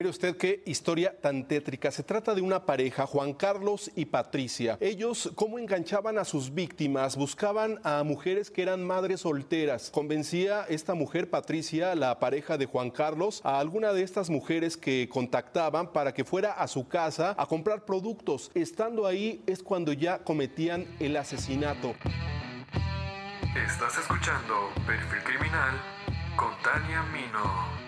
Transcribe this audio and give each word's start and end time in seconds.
Mire 0.00 0.10
usted 0.10 0.36
qué 0.36 0.62
historia 0.64 1.20
tan 1.20 1.48
tétrica. 1.48 1.90
Se 1.90 2.04
trata 2.04 2.32
de 2.32 2.40
una 2.40 2.64
pareja, 2.64 3.04
Juan 3.04 3.34
Carlos 3.34 3.90
y 3.96 4.04
Patricia. 4.04 4.78
Ellos, 4.80 5.28
¿cómo 5.34 5.58
enganchaban 5.58 6.18
a 6.18 6.24
sus 6.24 6.54
víctimas? 6.54 7.16
Buscaban 7.16 7.80
a 7.82 8.04
mujeres 8.04 8.48
que 8.48 8.62
eran 8.62 8.86
madres 8.86 9.22
solteras. 9.22 9.90
Convencía 9.90 10.64
esta 10.68 10.94
mujer, 10.94 11.30
Patricia, 11.30 11.96
la 11.96 12.20
pareja 12.20 12.56
de 12.56 12.66
Juan 12.66 12.92
Carlos, 12.92 13.40
a 13.42 13.58
alguna 13.58 13.92
de 13.92 14.04
estas 14.04 14.30
mujeres 14.30 14.76
que 14.76 15.08
contactaban 15.08 15.92
para 15.92 16.14
que 16.14 16.24
fuera 16.24 16.52
a 16.52 16.68
su 16.68 16.86
casa 16.86 17.34
a 17.36 17.46
comprar 17.46 17.84
productos. 17.84 18.52
Estando 18.54 19.04
ahí 19.04 19.42
es 19.48 19.64
cuando 19.64 19.92
ya 19.92 20.22
cometían 20.22 20.86
el 21.00 21.16
asesinato. 21.16 21.96
Estás 23.66 23.98
escuchando 23.98 24.70
Perfil 24.86 25.24
Criminal 25.24 25.74
con 26.36 26.52
Tania 26.62 27.02
Mino. 27.02 27.87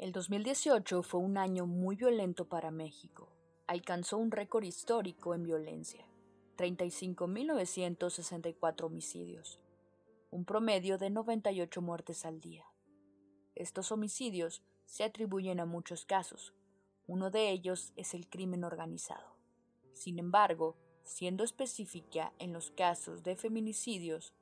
El 0.00 0.10
2018 0.12 1.02
fue 1.02 1.20
un 1.20 1.36
año 1.36 1.66
muy 1.66 1.94
violento 1.94 2.48
para 2.48 2.70
México. 2.70 3.28
Alcanzó 3.66 4.16
un 4.16 4.30
récord 4.30 4.64
histórico 4.64 5.34
en 5.34 5.42
violencia, 5.42 6.06
35.964 6.56 8.84
homicidios, 8.84 9.60
un 10.30 10.46
promedio 10.46 10.96
de 10.96 11.10
98 11.10 11.82
muertes 11.82 12.24
al 12.24 12.40
día. 12.40 12.64
Estos 13.54 13.92
homicidios 13.92 14.62
se 14.86 15.04
atribuyen 15.04 15.60
a 15.60 15.66
muchos 15.66 16.06
casos, 16.06 16.54
uno 17.06 17.30
de 17.30 17.50
ellos 17.50 17.92
es 17.94 18.14
el 18.14 18.26
crimen 18.26 18.64
organizado. 18.64 19.36
Sin 19.92 20.18
embargo, 20.18 20.78
siendo 21.04 21.44
específica 21.44 22.32
en 22.38 22.54
los 22.54 22.70
casos 22.70 23.22
de 23.22 23.36
feminicidios, 23.36 24.32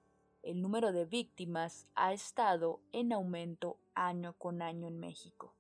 el 0.42 0.62
número 0.62 0.92
de 0.92 1.05
víctimas 1.05 1.86
ha 1.94 2.12
estado 2.12 2.81
en 2.92 3.12
aumento 3.12 3.78
año 3.94 4.34
con 4.39 4.62
año 4.62 4.86
en 4.86 4.98
México. 4.98 5.55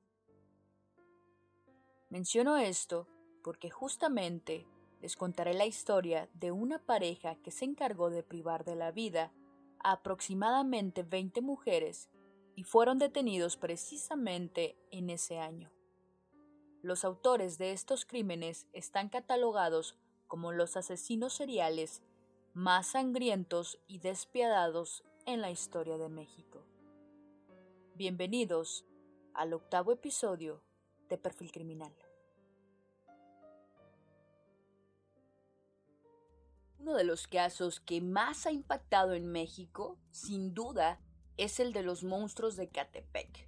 Menciono 2.10 2.56
esto 2.56 3.06
porque 3.42 3.70
justamente 3.70 4.66
les 5.00 5.16
contaré 5.16 5.54
la 5.54 5.66
historia 5.66 6.28
de 6.34 6.52
una 6.52 6.78
pareja 6.78 7.36
que 7.36 7.50
se 7.50 7.64
encargó 7.64 8.10
de 8.10 8.22
privar 8.22 8.64
de 8.64 8.76
la 8.76 8.90
vida 8.90 9.32
a 9.80 9.92
aproximadamente 9.92 11.02
20 11.02 11.40
mujeres 11.40 12.08
y 12.56 12.64
fueron 12.64 12.98
detenidos 12.98 13.56
precisamente 13.56 14.76
en 14.90 15.10
ese 15.10 15.38
año. 15.38 15.70
Los 16.82 17.04
autores 17.04 17.58
de 17.58 17.72
estos 17.72 18.04
crímenes 18.04 18.66
están 18.72 19.08
catalogados 19.08 19.96
como 20.26 20.52
los 20.52 20.76
asesinos 20.76 21.32
seriales 21.32 22.02
más 22.54 22.88
sangrientos 22.88 23.78
y 23.86 23.98
despiadados 23.98 25.04
en 25.26 25.40
la 25.40 25.50
historia 25.50 25.98
de 25.98 26.08
México. 26.08 26.64
Bienvenidos 27.94 28.84
al 29.34 29.52
octavo 29.52 29.92
episodio 29.92 30.62
de 31.08 31.18
Perfil 31.18 31.52
Criminal. 31.52 31.94
Uno 36.78 36.94
de 36.94 37.04
los 37.04 37.28
casos 37.28 37.80
que 37.80 38.00
más 38.00 38.46
ha 38.46 38.52
impactado 38.52 39.12
en 39.12 39.30
México, 39.30 39.98
sin 40.10 40.54
duda, 40.54 41.00
es 41.36 41.60
el 41.60 41.72
de 41.72 41.82
los 41.82 42.02
monstruos 42.02 42.56
de 42.56 42.68
Catepec, 42.68 43.46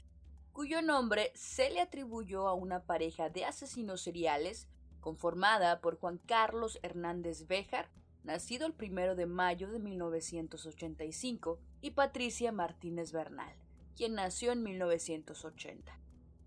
cuyo 0.53 0.83
nombre 0.83 1.33
se 1.35 1.71
le 1.71 1.81
atribuyó 1.81 2.49
a 2.49 2.55
una 2.55 2.85
pareja 2.85 3.31
de 3.31 3.45
asesinos 3.45 4.03
seriales 4.03 4.69
conformada 5.01 5.81
por 5.81 5.99
Juan 5.99 6.19
Carlos 6.19 6.79
Hernández 6.83 7.47
Béjar, 7.47 7.89
nacido 8.25 8.67
el 8.67 8.75
primero 8.75 9.15
de 9.15 9.27
mayo 9.27 9.71
de 9.71 9.79
1985, 9.79 11.59
y 11.81 11.93
Patricia 11.93 12.53
Martínez 12.53 13.13
Bernal, 13.13 13.55
quien 13.97 14.15
nació 14.15 14.53
en 14.53 14.63
1980, 14.63 15.99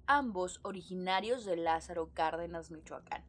ambos 0.06 0.60
originarios 0.64 1.46
de 1.46 1.58
Lázaro 1.58 2.12
Cárdenas, 2.14 2.72
Michoacán. 2.72 3.24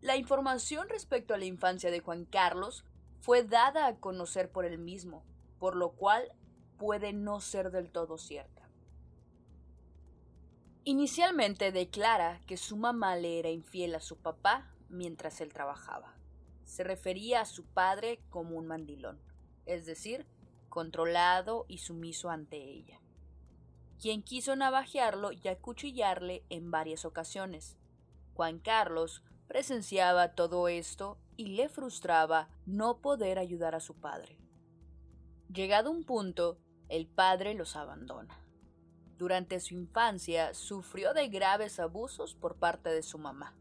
La 0.00 0.16
información 0.16 0.88
respecto 0.88 1.34
a 1.34 1.38
la 1.38 1.44
infancia 1.44 1.90
de 1.90 2.00
Juan 2.00 2.24
Carlos 2.24 2.84
fue 3.20 3.44
dada 3.44 3.86
a 3.86 3.96
conocer 3.96 4.50
por 4.50 4.64
él 4.64 4.78
mismo, 4.78 5.24
por 5.58 5.76
lo 5.76 5.92
cual 5.92 6.32
puede 6.78 7.12
no 7.12 7.40
ser 7.40 7.70
del 7.70 7.90
todo 7.90 8.16
cierta. 8.16 8.60
Inicialmente 10.84 11.72
declara 11.72 12.40
que 12.46 12.56
su 12.56 12.78
mamá 12.78 13.14
le 13.16 13.38
era 13.38 13.50
infiel 13.50 13.94
a 13.94 14.00
su 14.00 14.16
papá 14.16 14.70
mientras 14.88 15.42
él 15.42 15.52
trabajaba. 15.52 16.19
Se 16.70 16.84
refería 16.84 17.40
a 17.40 17.46
su 17.46 17.64
padre 17.64 18.20
como 18.30 18.56
un 18.56 18.68
mandilón, 18.68 19.20
es 19.66 19.86
decir, 19.86 20.24
controlado 20.68 21.66
y 21.66 21.78
sumiso 21.78 22.30
ante 22.30 22.58
ella, 22.58 23.00
quien 23.98 24.22
quiso 24.22 24.54
navajearlo 24.54 25.32
y 25.32 25.48
acuchillarle 25.48 26.44
en 26.48 26.70
varias 26.70 27.04
ocasiones. 27.04 27.76
Juan 28.34 28.60
Carlos 28.60 29.24
presenciaba 29.48 30.36
todo 30.36 30.68
esto 30.68 31.18
y 31.36 31.56
le 31.56 31.68
frustraba 31.68 32.48
no 32.66 33.00
poder 33.00 33.40
ayudar 33.40 33.74
a 33.74 33.80
su 33.80 33.96
padre. 33.96 34.38
Llegado 35.52 35.90
un 35.90 36.04
punto, 36.04 36.60
el 36.88 37.08
padre 37.08 37.54
los 37.54 37.74
abandona. 37.74 38.46
Durante 39.18 39.58
su 39.58 39.74
infancia 39.74 40.54
sufrió 40.54 41.14
de 41.14 41.26
graves 41.26 41.80
abusos 41.80 42.36
por 42.36 42.60
parte 42.60 42.90
de 42.90 43.02
su 43.02 43.18
mamá. 43.18 43.56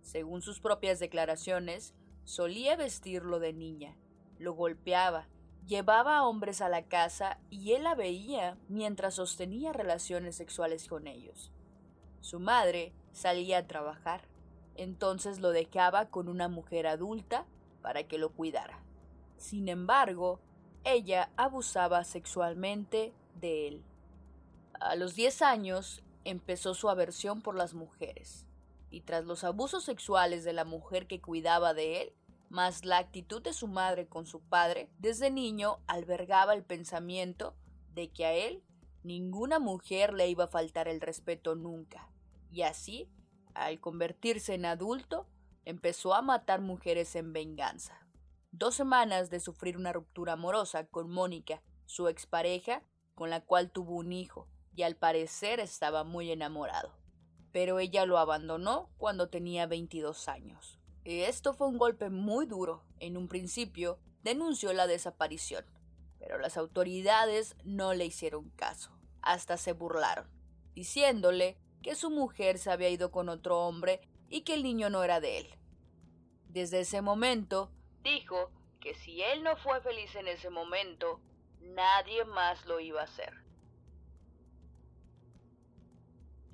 Según 0.00 0.40
sus 0.40 0.60
propias 0.60 0.98
declaraciones, 0.98 1.94
solía 2.24 2.76
vestirlo 2.76 3.38
de 3.38 3.52
niña, 3.52 3.96
lo 4.38 4.54
golpeaba 4.54 5.28
Llevaba 5.66 6.18
a 6.18 6.26
hombres 6.26 6.60
a 6.60 6.68
la 6.68 6.82
casa 6.82 7.38
y 7.48 7.72
él 7.72 7.84
la 7.84 7.94
veía 7.94 8.58
mientras 8.68 9.14
sostenía 9.14 9.72
relaciones 9.72 10.36
sexuales 10.36 10.88
con 10.88 11.06
ellos. 11.06 11.50
Su 12.20 12.38
madre 12.38 12.92
salía 13.12 13.58
a 13.58 13.66
trabajar, 13.66 14.28
entonces 14.74 15.40
lo 15.40 15.50
dejaba 15.50 16.10
con 16.10 16.28
una 16.28 16.48
mujer 16.48 16.86
adulta 16.86 17.46
para 17.80 18.02
que 18.02 18.18
lo 18.18 18.30
cuidara. 18.32 18.78
Sin 19.38 19.70
embargo, 19.70 20.38
ella 20.84 21.30
abusaba 21.36 22.04
sexualmente 22.04 23.14
de 23.40 23.68
él. 23.68 23.82
A 24.80 24.96
los 24.96 25.14
10 25.14 25.40
años 25.40 26.02
empezó 26.24 26.74
su 26.74 26.90
aversión 26.90 27.40
por 27.40 27.54
las 27.54 27.72
mujeres, 27.72 28.46
y 28.94 29.00
tras 29.00 29.24
los 29.24 29.42
abusos 29.42 29.82
sexuales 29.82 30.44
de 30.44 30.52
la 30.52 30.64
mujer 30.64 31.08
que 31.08 31.20
cuidaba 31.20 31.74
de 31.74 32.00
él, 32.00 32.12
más 32.48 32.84
la 32.84 32.98
actitud 32.98 33.42
de 33.42 33.52
su 33.52 33.66
madre 33.66 34.06
con 34.06 34.24
su 34.24 34.40
padre, 34.40 34.88
desde 34.98 35.32
niño 35.32 35.80
albergaba 35.88 36.54
el 36.54 36.62
pensamiento 36.62 37.56
de 37.92 38.12
que 38.12 38.24
a 38.24 38.32
él 38.32 38.62
ninguna 39.02 39.58
mujer 39.58 40.12
le 40.14 40.28
iba 40.28 40.44
a 40.44 40.48
faltar 40.48 40.86
el 40.86 41.00
respeto 41.00 41.56
nunca. 41.56 42.08
Y 42.52 42.62
así, 42.62 43.10
al 43.52 43.80
convertirse 43.80 44.54
en 44.54 44.64
adulto, 44.64 45.26
empezó 45.64 46.14
a 46.14 46.22
matar 46.22 46.60
mujeres 46.60 47.16
en 47.16 47.32
venganza. 47.32 47.98
Dos 48.52 48.76
semanas 48.76 49.28
de 49.28 49.40
sufrir 49.40 49.76
una 49.76 49.92
ruptura 49.92 50.34
amorosa 50.34 50.86
con 50.86 51.10
Mónica, 51.10 51.62
su 51.84 52.06
expareja, 52.06 52.84
con 53.16 53.28
la 53.28 53.40
cual 53.40 53.72
tuvo 53.72 53.96
un 53.96 54.12
hijo, 54.12 54.46
y 54.72 54.82
al 54.82 54.94
parecer 54.94 55.58
estaba 55.58 56.04
muy 56.04 56.30
enamorado. 56.30 57.03
Pero 57.54 57.78
ella 57.78 58.04
lo 58.04 58.18
abandonó 58.18 58.90
cuando 58.98 59.28
tenía 59.28 59.68
22 59.68 60.26
años. 60.26 60.80
Esto 61.04 61.54
fue 61.54 61.68
un 61.68 61.78
golpe 61.78 62.10
muy 62.10 62.46
duro. 62.46 62.82
En 62.98 63.16
un 63.16 63.28
principio 63.28 64.00
denunció 64.24 64.72
la 64.72 64.88
desaparición, 64.88 65.64
pero 66.18 66.36
las 66.38 66.56
autoridades 66.56 67.54
no 67.62 67.94
le 67.94 68.06
hicieron 68.06 68.50
caso, 68.56 68.90
hasta 69.22 69.56
se 69.56 69.72
burlaron, 69.72 70.28
diciéndole 70.74 71.56
que 71.80 71.94
su 71.94 72.10
mujer 72.10 72.58
se 72.58 72.72
había 72.72 72.88
ido 72.88 73.12
con 73.12 73.28
otro 73.28 73.60
hombre 73.60 74.00
y 74.28 74.40
que 74.40 74.54
el 74.54 74.64
niño 74.64 74.90
no 74.90 75.04
era 75.04 75.20
de 75.20 75.38
él. 75.38 75.54
Desde 76.48 76.80
ese 76.80 77.02
momento, 77.02 77.70
dijo 78.02 78.50
que 78.80 78.96
si 78.96 79.22
él 79.22 79.44
no 79.44 79.56
fue 79.58 79.80
feliz 79.80 80.12
en 80.16 80.26
ese 80.26 80.50
momento, 80.50 81.20
nadie 81.60 82.24
más 82.24 82.66
lo 82.66 82.80
iba 82.80 83.02
a 83.02 83.04
hacer. 83.04 83.43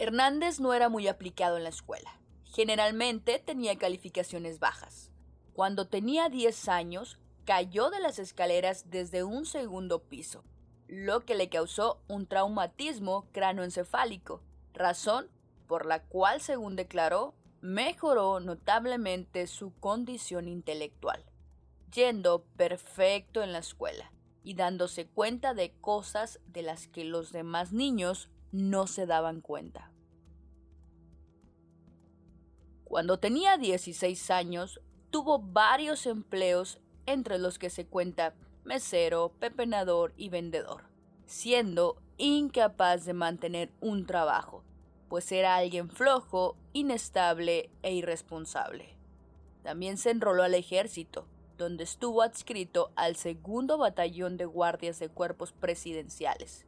Hernández 0.01 0.61
no 0.61 0.73
era 0.73 0.89
muy 0.89 1.09
aplicado 1.09 1.59
en 1.59 1.65
la 1.65 1.69
escuela. 1.69 2.19
Generalmente 2.45 3.39
tenía 3.39 3.77
calificaciones 3.77 4.59
bajas. 4.59 5.11
Cuando 5.53 5.89
tenía 5.89 6.31
10 6.31 6.69
años, 6.71 7.19
cayó 7.45 7.91
de 7.91 8.01
las 8.01 8.19
escaleras 8.19 8.89
desde 8.89 9.25
un 9.25 9.45
segundo 9.45 10.05
piso, 10.05 10.43
lo 10.89 11.27
que 11.27 11.35
le 11.35 11.51
causó 11.51 12.01
un 12.09 12.27
traumatismo 12.27 13.29
cranoencefálico, 13.33 14.41
razón 14.73 15.29
por 15.67 15.85
la 15.85 16.03
cual, 16.03 16.41
según 16.41 16.77
declaró, 16.77 17.35
mejoró 17.61 18.41
notablemente 18.41 19.47
su 19.47 19.75
condición 19.81 20.49
intelectual, 20.49 21.27
yendo 21.93 22.47
perfecto 22.57 23.43
en 23.43 23.53
la 23.53 23.59
escuela 23.59 24.11
y 24.43 24.55
dándose 24.55 25.07
cuenta 25.07 25.53
de 25.53 25.75
cosas 25.83 26.41
de 26.47 26.63
las 26.63 26.89
que 26.89 27.05
los 27.05 27.33
demás 27.33 27.75
niños 27.75 28.31
no 28.53 28.87
se 28.87 29.07
daban 29.07 29.41
cuenta. 29.41 29.91
Cuando 32.85 33.19
tenía 33.19 33.57
16 33.57 34.31
años, 34.31 34.81
tuvo 35.11 35.39
varios 35.39 36.07
empleos 36.07 36.81
entre 37.07 37.39
los 37.39 37.59
que 37.59 37.71
se 37.71 37.87
cuenta 37.87 38.35
mesero, 38.65 39.33
pepenador 39.39 40.13
y 40.17 40.29
vendedor, 40.29 40.85
siendo 41.27 42.03
incapaz 42.19 43.05
de 43.05 43.15
mantener 43.15 43.73
un 43.81 44.07
trabajo, 44.07 44.65
pues 45.09 45.31
era 45.33 45.57
alguien 45.57 45.89
flojo, 45.89 46.57
inestable 46.73 47.71
e 47.83 47.93
irresponsable. 47.95 48.97
También 49.63 49.97
se 49.99 50.11
enroló 50.11 50.43
al 50.43 50.55
ejército, 50.55 51.27
donde 51.59 51.85
estuvo 51.85 52.23
adscrito 52.23 52.91
al 52.97 53.17
segundo 53.17 53.77
batallón 53.77 54.37
de 54.37 54.47
guardias 54.47 54.99
de 54.99 55.09
cuerpos 55.09 55.53
presidenciales, 55.53 56.67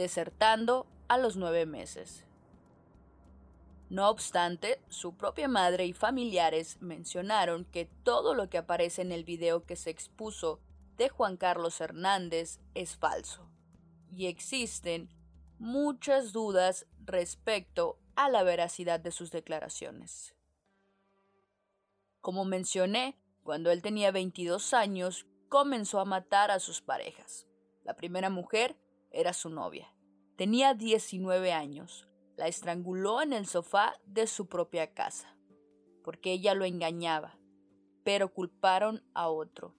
desertando 0.00 0.86
a 1.08 1.18
los 1.18 1.36
nueve 1.36 1.66
meses. 1.66 2.24
No 3.90 4.08
obstante, 4.08 4.80
su 4.88 5.14
propia 5.16 5.46
madre 5.46 5.84
y 5.84 5.92
familiares 5.92 6.80
mencionaron 6.80 7.66
que 7.66 7.84
todo 7.84 8.34
lo 8.34 8.48
que 8.48 8.56
aparece 8.56 9.02
en 9.02 9.12
el 9.12 9.24
video 9.24 9.66
que 9.66 9.76
se 9.76 9.90
expuso 9.90 10.60
de 10.96 11.10
Juan 11.10 11.36
Carlos 11.36 11.80
Hernández 11.80 12.60
es 12.74 12.96
falso, 12.96 13.50
y 14.10 14.26
existen 14.26 15.10
muchas 15.58 16.32
dudas 16.32 16.86
respecto 17.04 17.98
a 18.16 18.30
la 18.30 18.42
veracidad 18.42 19.00
de 19.00 19.10
sus 19.10 19.30
declaraciones. 19.30 20.34
Como 22.22 22.46
mencioné, 22.46 23.18
cuando 23.42 23.70
él 23.70 23.82
tenía 23.82 24.12
22 24.12 24.72
años, 24.72 25.26
comenzó 25.48 26.00
a 26.00 26.04
matar 26.04 26.50
a 26.50 26.60
sus 26.60 26.80
parejas. 26.80 27.46
La 27.82 27.96
primera 27.96 28.30
mujer 28.30 28.76
era 29.10 29.32
su 29.32 29.50
novia. 29.50 29.92
Tenía 30.36 30.74
19 30.74 31.52
años. 31.52 32.08
La 32.36 32.48
estranguló 32.48 33.20
en 33.20 33.32
el 33.32 33.46
sofá 33.46 33.94
de 34.06 34.26
su 34.26 34.46
propia 34.46 34.94
casa, 34.94 35.36
porque 36.02 36.32
ella 36.32 36.54
lo 36.54 36.64
engañaba, 36.64 37.38
pero 38.04 38.32
culparon 38.32 39.02
a 39.12 39.28
otro. 39.28 39.74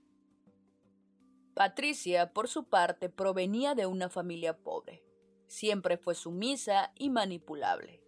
Patricia, 1.55 2.33
por 2.33 2.47
su 2.47 2.65
parte, 2.65 3.09
provenía 3.09 3.75
de 3.75 3.85
una 3.85 4.09
familia 4.09 4.57
pobre. 4.57 5.03
Siempre 5.47 5.97
fue 5.97 6.15
sumisa 6.15 6.93
y 6.95 7.09
manipulable. 7.09 8.01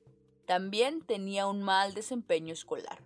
También 0.45 1.05
tenía 1.05 1.47
un 1.47 1.61
mal 1.61 1.93
desempeño 1.93 2.53
escolar. 2.53 3.03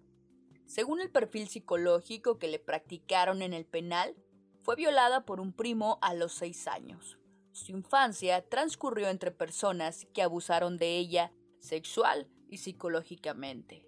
Según 0.66 1.00
el 1.00 1.10
perfil 1.10 1.48
psicológico 1.48 2.38
que 2.38 2.50
le 2.50 2.60
practicaron 2.60 3.42
en 3.42 3.54
el 3.54 3.66
penal, 3.66 4.16
fue 4.64 4.76
violada 4.76 5.26
por 5.26 5.40
un 5.40 5.54
primo 5.54 5.98
a 6.02 6.14
los 6.14 6.34
seis 6.34 6.68
años. 6.68 7.18
Su 7.58 7.72
infancia 7.72 8.48
transcurrió 8.48 9.10
entre 9.10 9.32
personas 9.32 10.06
que 10.14 10.22
abusaron 10.22 10.78
de 10.78 10.98
ella 10.98 11.32
sexual 11.60 12.28
y 12.50 12.58
psicológicamente. 12.58 13.84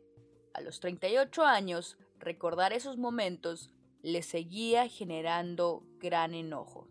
A 0.55 0.61
los 0.61 0.79
38 0.79 1.43
años, 1.45 1.95
recordar 2.17 2.73
esos 2.73 2.97
momentos 2.97 3.69
le 4.01 4.23
seguía 4.23 4.89
generando 4.89 5.83
gran 5.99 6.33
enojo. 6.33 6.87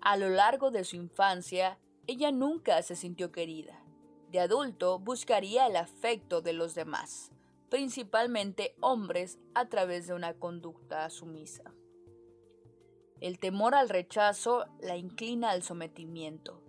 A 0.00 0.16
lo 0.16 0.30
largo 0.30 0.70
de 0.70 0.84
su 0.84 0.96
infancia, 0.96 1.78
ella 2.06 2.32
nunca 2.32 2.80
se 2.82 2.96
sintió 2.96 3.30
querida. 3.30 3.84
De 4.30 4.40
adulto 4.40 4.98
buscaría 4.98 5.66
el 5.66 5.76
afecto 5.76 6.40
de 6.40 6.54
los 6.54 6.74
demás 6.74 7.30
principalmente 7.68 8.74
hombres, 8.80 9.38
a 9.54 9.68
través 9.68 10.06
de 10.06 10.14
una 10.14 10.34
conducta 10.34 11.08
sumisa. 11.10 11.74
El 13.20 13.38
temor 13.38 13.74
al 13.74 13.88
rechazo 13.88 14.66
la 14.80 14.96
inclina 14.96 15.50
al 15.50 15.62
sometimiento. 15.62 16.62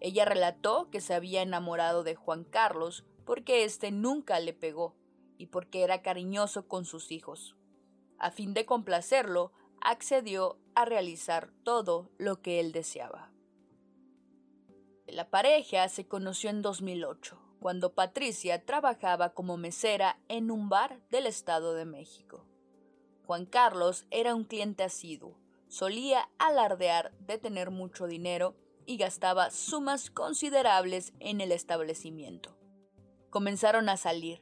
Ella 0.00 0.24
relató 0.24 0.90
que 0.90 1.00
se 1.00 1.14
había 1.14 1.40
enamorado 1.40 2.02
de 2.04 2.14
Juan 2.14 2.44
Carlos 2.44 3.04
porque 3.24 3.64
éste 3.64 3.90
nunca 3.90 4.38
le 4.38 4.52
pegó 4.52 4.94
y 5.38 5.46
porque 5.46 5.82
era 5.82 6.02
cariñoso 6.02 6.68
con 6.68 6.84
sus 6.84 7.10
hijos. 7.10 7.56
A 8.18 8.30
fin 8.30 8.52
de 8.52 8.66
complacerlo, 8.66 9.52
accedió 9.80 10.58
a 10.74 10.84
realizar 10.84 11.52
todo 11.62 12.10
lo 12.18 12.42
que 12.42 12.60
él 12.60 12.72
deseaba. 12.72 13.30
La 15.06 15.30
pareja 15.30 15.88
se 15.88 16.06
conoció 16.06 16.50
en 16.50 16.62
2008 16.62 17.40
cuando 17.60 17.94
Patricia 17.94 18.62
trabajaba 18.64 19.32
como 19.32 19.56
mesera 19.56 20.18
en 20.28 20.50
un 20.50 20.68
bar 20.68 21.00
del 21.10 21.26
Estado 21.26 21.72
de 21.72 21.86
México. 21.86 22.44
Juan 23.26 23.46
Carlos 23.46 24.04
era 24.10 24.34
un 24.34 24.44
cliente 24.44 24.82
asiduo, 24.82 25.38
solía 25.74 26.30
alardear 26.38 27.12
de 27.18 27.36
tener 27.36 27.72
mucho 27.72 28.06
dinero 28.06 28.54
y 28.86 28.96
gastaba 28.96 29.50
sumas 29.50 30.08
considerables 30.08 31.12
en 31.18 31.40
el 31.40 31.50
establecimiento. 31.50 32.56
Comenzaron 33.28 33.88
a 33.88 33.96
salir. 33.96 34.40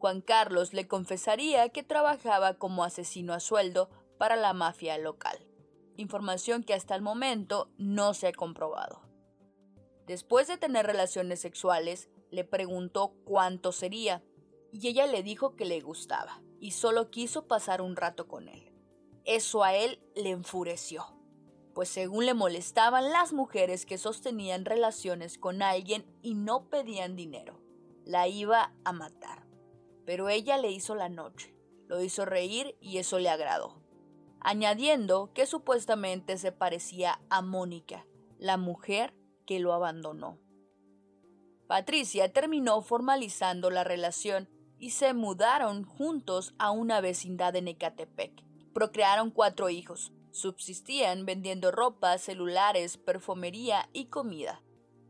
Juan 0.00 0.22
Carlos 0.22 0.74
le 0.74 0.88
confesaría 0.88 1.68
que 1.68 1.84
trabajaba 1.84 2.54
como 2.54 2.82
asesino 2.82 3.32
a 3.32 3.38
sueldo 3.38 3.90
para 4.18 4.34
la 4.34 4.54
mafia 4.54 4.98
local, 4.98 5.38
información 5.96 6.64
que 6.64 6.74
hasta 6.74 6.96
el 6.96 7.02
momento 7.02 7.70
no 7.78 8.12
se 8.12 8.26
ha 8.26 8.32
comprobado. 8.32 9.02
Después 10.08 10.48
de 10.48 10.58
tener 10.58 10.84
relaciones 10.84 11.40
sexuales, 11.40 12.08
le 12.32 12.42
preguntó 12.42 13.14
cuánto 13.24 13.70
sería, 13.70 14.24
y 14.72 14.88
ella 14.88 15.06
le 15.06 15.22
dijo 15.22 15.54
que 15.54 15.64
le 15.64 15.80
gustaba, 15.80 16.42
y 16.58 16.72
solo 16.72 17.08
quiso 17.12 17.46
pasar 17.46 17.82
un 17.82 17.94
rato 17.94 18.26
con 18.26 18.48
él. 18.48 18.71
Eso 19.24 19.62
a 19.62 19.74
él 19.74 20.00
le 20.16 20.30
enfureció, 20.30 21.04
pues 21.74 21.88
según 21.88 22.26
le 22.26 22.34
molestaban 22.34 23.10
las 23.10 23.32
mujeres 23.32 23.86
que 23.86 23.98
sostenían 23.98 24.64
relaciones 24.64 25.38
con 25.38 25.62
alguien 25.62 26.04
y 26.22 26.34
no 26.34 26.68
pedían 26.68 27.14
dinero, 27.14 27.60
la 28.04 28.26
iba 28.26 28.74
a 28.84 28.92
matar. 28.92 29.46
Pero 30.04 30.28
ella 30.28 30.58
le 30.58 30.72
hizo 30.72 30.96
la 30.96 31.08
noche, 31.08 31.54
lo 31.86 32.02
hizo 32.02 32.24
reír 32.24 32.76
y 32.80 32.98
eso 32.98 33.20
le 33.20 33.28
agradó, 33.28 33.80
añadiendo 34.40 35.32
que 35.32 35.46
supuestamente 35.46 36.36
se 36.36 36.50
parecía 36.50 37.20
a 37.30 37.42
Mónica, 37.42 38.06
la 38.38 38.56
mujer 38.56 39.14
que 39.46 39.60
lo 39.60 39.72
abandonó. 39.72 40.38
Patricia 41.68 42.32
terminó 42.32 42.82
formalizando 42.82 43.70
la 43.70 43.84
relación 43.84 44.48
y 44.78 44.90
se 44.90 45.14
mudaron 45.14 45.84
juntos 45.84 46.54
a 46.58 46.72
una 46.72 47.00
vecindad 47.00 47.54
en 47.54 47.68
Ecatepec. 47.68 48.44
Procrearon 48.74 49.30
cuatro 49.30 49.68
hijos. 49.68 50.12
Subsistían 50.30 51.26
vendiendo 51.26 51.70
ropa, 51.70 52.16
celulares, 52.18 52.96
perfumería 52.96 53.88
y 53.92 54.06
comida. 54.06 54.62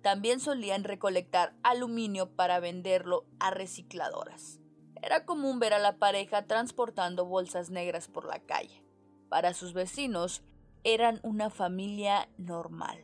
También 0.02 0.40
solían 0.40 0.82
recolectar 0.82 1.54
aluminio 1.62 2.34
para 2.34 2.58
venderlo 2.58 3.24
a 3.38 3.52
recicladoras. 3.52 4.58
Era 5.00 5.24
común 5.24 5.60
ver 5.60 5.74
a 5.74 5.78
la 5.78 5.98
pareja 5.98 6.46
transportando 6.46 7.24
bolsas 7.24 7.70
negras 7.70 8.08
por 8.08 8.24
la 8.26 8.40
calle. 8.40 8.84
Para 9.28 9.54
sus 9.54 9.72
vecinos, 9.72 10.42
eran 10.84 11.20
una 11.22 11.50
familia 11.50 12.28
normal. 12.36 12.98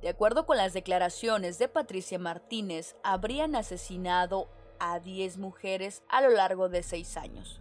De 0.00 0.08
acuerdo 0.08 0.46
con 0.46 0.56
las 0.56 0.72
declaraciones 0.72 1.58
de 1.58 1.68
Patricia 1.68 2.18
Martínez, 2.18 2.96
habrían 3.02 3.56
asesinado 3.56 4.48
a 4.80 5.00
10 5.00 5.38
mujeres 5.38 6.02
a 6.08 6.20
lo 6.20 6.30
largo 6.30 6.68
de 6.68 6.82
seis 6.82 7.16
años. 7.16 7.60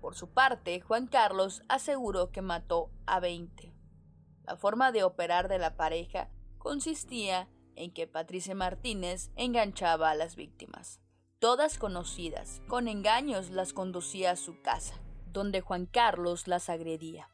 Por 0.00 0.14
su 0.14 0.28
parte, 0.28 0.80
Juan 0.80 1.06
Carlos 1.06 1.62
aseguró 1.68 2.30
que 2.30 2.42
mató 2.42 2.90
a 3.06 3.20
20. 3.20 3.72
La 4.44 4.56
forma 4.56 4.92
de 4.92 5.02
operar 5.02 5.48
de 5.48 5.58
la 5.58 5.76
pareja 5.76 6.28
consistía 6.58 7.48
en 7.74 7.92
que 7.92 8.06
Patricia 8.06 8.54
Martínez 8.54 9.30
enganchaba 9.36 10.10
a 10.10 10.14
las 10.14 10.36
víctimas. 10.36 11.00
Todas 11.38 11.78
conocidas, 11.78 12.62
con 12.68 12.88
engaños 12.88 13.50
las 13.50 13.72
conducía 13.72 14.30
a 14.30 14.36
su 14.36 14.60
casa, 14.62 14.94
donde 15.32 15.60
Juan 15.60 15.86
Carlos 15.86 16.48
las 16.48 16.70
agredía. 16.70 17.28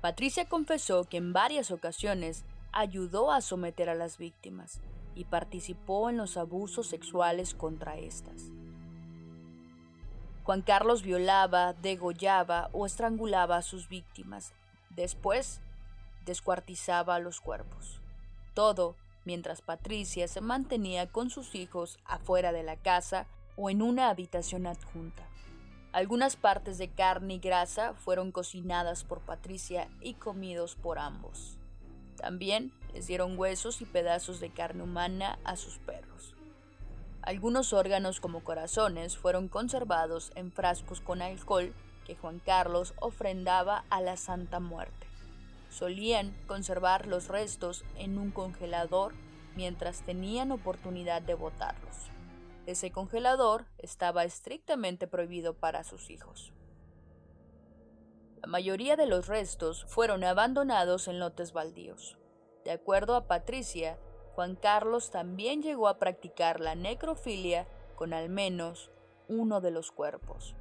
Patricia 0.00 0.48
confesó 0.48 1.04
que 1.04 1.16
en 1.16 1.32
varias 1.32 1.70
ocasiones 1.70 2.44
ayudó 2.72 3.32
a 3.32 3.40
someter 3.40 3.88
a 3.88 3.94
las 3.94 4.18
víctimas 4.18 4.80
y 5.16 5.24
participó 5.24 6.08
en 6.10 6.18
los 6.18 6.36
abusos 6.36 6.86
sexuales 6.86 7.54
contra 7.54 7.96
estas. 7.96 8.52
Juan 10.44 10.62
Carlos 10.62 11.02
violaba, 11.02 11.72
degollaba 11.72 12.70
o 12.72 12.86
estrangulaba 12.86 13.56
a 13.56 13.62
sus 13.62 13.88
víctimas. 13.88 14.52
Después, 14.90 15.60
descuartizaba 16.24 17.18
los 17.18 17.40
cuerpos. 17.40 18.00
Todo 18.54 18.94
mientras 19.24 19.60
Patricia 19.60 20.28
se 20.28 20.40
mantenía 20.40 21.08
con 21.08 21.30
sus 21.30 21.56
hijos 21.56 21.98
afuera 22.04 22.52
de 22.52 22.62
la 22.62 22.76
casa 22.76 23.26
o 23.56 23.70
en 23.70 23.82
una 23.82 24.08
habitación 24.08 24.66
adjunta. 24.66 25.24
Algunas 25.92 26.36
partes 26.36 26.78
de 26.78 26.88
carne 26.88 27.34
y 27.34 27.38
grasa 27.38 27.94
fueron 27.94 28.30
cocinadas 28.30 29.02
por 29.02 29.20
Patricia 29.20 29.88
y 30.00 30.14
comidos 30.14 30.76
por 30.76 30.98
ambos. 30.98 31.56
También 32.16 32.72
les 32.96 33.06
dieron 33.08 33.38
huesos 33.38 33.82
y 33.82 33.84
pedazos 33.84 34.40
de 34.40 34.48
carne 34.48 34.82
humana 34.82 35.38
a 35.44 35.56
sus 35.56 35.76
perros. 35.76 36.34
Algunos 37.20 37.74
órganos 37.74 38.20
como 38.20 38.42
corazones 38.42 39.18
fueron 39.18 39.48
conservados 39.48 40.32
en 40.34 40.50
frascos 40.50 41.02
con 41.02 41.20
alcohol 41.20 41.74
que 42.06 42.16
Juan 42.16 42.38
Carlos 42.38 42.94
ofrendaba 42.98 43.84
a 43.90 44.00
la 44.00 44.16
Santa 44.16 44.60
Muerte. 44.60 45.06
Solían 45.68 46.34
conservar 46.46 47.06
los 47.06 47.28
restos 47.28 47.84
en 47.98 48.16
un 48.16 48.30
congelador 48.30 49.12
mientras 49.56 50.00
tenían 50.00 50.50
oportunidad 50.50 51.20
de 51.20 51.34
botarlos. 51.34 51.96
Ese 52.64 52.92
congelador 52.92 53.66
estaba 53.76 54.24
estrictamente 54.24 55.06
prohibido 55.06 55.52
para 55.52 55.84
sus 55.84 56.08
hijos. 56.08 56.50
La 58.40 58.48
mayoría 58.48 58.96
de 58.96 59.06
los 59.06 59.26
restos 59.26 59.84
fueron 59.86 60.24
abandonados 60.24 61.08
en 61.08 61.18
lotes 61.18 61.52
baldíos. 61.52 62.16
De 62.66 62.72
acuerdo 62.72 63.14
a 63.14 63.28
Patricia, 63.28 63.96
Juan 64.34 64.56
Carlos 64.56 65.12
también 65.12 65.62
llegó 65.62 65.86
a 65.86 66.00
practicar 66.00 66.58
la 66.58 66.74
necrofilia 66.74 67.68
con 67.94 68.12
al 68.12 68.28
menos 68.28 68.90
uno 69.28 69.60
de 69.60 69.70
los 69.70 69.92
cuerpos. 69.92 70.56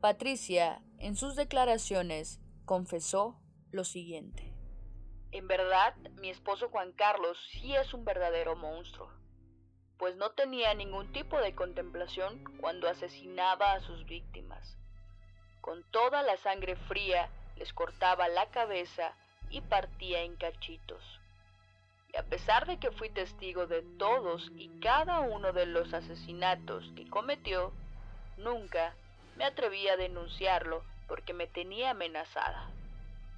Patricia, 0.00 0.80
en 0.96 1.16
sus 1.16 1.36
declaraciones, 1.36 2.40
confesó 2.64 3.38
lo 3.72 3.84
siguiente. 3.84 4.54
En 5.32 5.46
verdad, 5.46 5.94
mi 6.18 6.30
esposo 6.30 6.70
Juan 6.70 6.92
Carlos 6.92 7.36
sí 7.52 7.76
es 7.76 7.92
un 7.92 8.06
verdadero 8.06 8.56
monstruo, 8.56 9.10
pues 9.98 10.16
no 10.16 10.30
tenía 10.30 10.72
ningún 10.72 11.12
tipo 11.12 11.38
de 11.38 11.54
contemplación 11.54 12.42
cuando 12.58 12.88
asesinaba 12.88 13.74
a 13.74 13.80
sus 13.82 14.06
víctimas. 14.06 14.78
Con 15.60 15.84
toda 15.90 16.22
la 16.22 16.38
sangre 16.38 16.76
fría 16.88 17.28
les 17.56 17.74
cortaba 17.74 18.28
la 18.28 18.48
cabeza 18.48 19.14
y 19.50 19.60
partía 19.60 20.22
en 20.22 20.36
cachitos. 20.36 21.02
Y 22.12 22.16
a 22.16 22.22
pesar 22.24 22.66
de 22.66 22.78
que 22.78 22.90
fui 22.90 23.10
testigo 23.10 23.66
de 23.66 23.82
todos 23.98 24.50
y 24.56 24.68
cada 24.80 25.20
uno 25.20 25.52
de 25.52 25.66
los 25.66 25.92
asesinatos 25.92 26.90
que 26.96 27.08
cometió, 27.08 27.72
nunca 28.36 28.94
me 29.36 29.44
atreví 29.44 29.88
a 29.88 29.96
denunciarlo 29.96 30.82
porque 31.06 31.34
me 31.34 31.46
tenía 31.46 31.90
amenazada. 31.90 32.70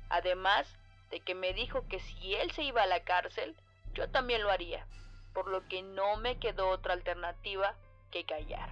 Además 0.08 0.66
de 1.10 1.20
que 1.20 1.34
me 1.34 1.52
dijo 1.52 1.86
que 1.88 2.00
si 2.00 2.34
él 2.34 2.50
se 2.52 2.62
iba 2.62 2.82
a 2.82 2.86
la 2.86 3.00
cárcel, 3.00 3.54
yo 3.94 4.08
también 4.08 4.42
lo 4.42 4.50
haría, 4.50 4.86
por 5.34 5.48
lo 5.48 5.66
que 5.68 5.82
no 5.82 6.16
me 6.16 6.38
quedó 6.38 6.68
otra 6.68 6.94
alternativa 6.94 7.74
que 8.10 8.24
callar. 8.24 8.70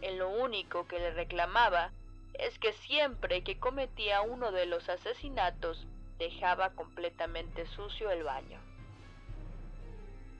En 0.00 0.18
lo 0.18 0.28
único 0.30 0.86
que 0.86 0.98
le 0.98 1.12
reclamaba 1.12 1.92
es 2.34 2.58
que 2.58 2.72
siempre 2.72 3.44
que 3.44 3.58
cometía 3.58 4.22
uno 4.22 4.52
de 4.52 4.66
los 4.66 4.88
asesinatos 4.88 5.86
dejaba 6.22 6.74
completamente 6.74 7.66
sucio 7.66 8.10
el 8.10 8.22
baño. 8.22 8.60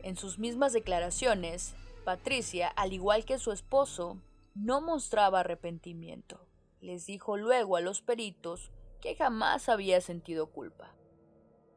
En 0.02 0.16
sus 0.16 0.38
mismas 0.38 0.72
declaraciones, 0.72 1.74
Patricia, 2.04 2.68
al 2.68 2.92
igual 2.92 3.24
que 3.24 3.38
su 3.38 3.50
esposo, 3.50 4.18
no 4.54 4.80
mostraba 4.80 5.40
arrepentimiento. 5.40 6.46
Les 6.80 7.06
dijo 7.06 7.36
luego 7.36 7.76
a 7.76 7.80
los 7.80 8.00
peritos 8.00 8.70
que 9.00 9.16
jamás 9.16 9.68
había 9.68 10.00
sentido 10.00 10.50
culpa. 10.50 10.94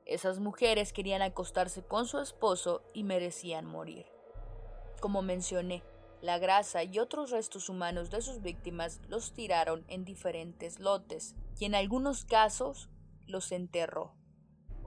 Esas 0.05 0.39
mujeres 0.39 0.93
querían 0.93 1.23
acostarse 1.23 1.83
con 1.83 2.05
su 2.05 2.19
esposo 2.19 2.83
y 2.93 3.03
merecían 3.03 3.65
morir. 3.65 4.05
Como 4.99 5.23
mencioné, 5.23 5.83
la 6.21 6.37
grasa 6.37 6.83
y 6.83 6.99
otros 6.99 7.31
restos 7.31 7.69
humanos 7.69 8.11
de 8.11 8.21
sus 8.21 8.41
víctimas 8.41 9.01
los 9.07 9.33
tiraron 9.33 9.83
en 9.87 10.05
diferentes 10.05 10.79
lotes 10.79 11.35
y 11.59 11.65
en 11.65 11.75
algunos 11.75 12.25
casos 12.25 12.89
los 13.27 13.51
enterró. 13.51 14.13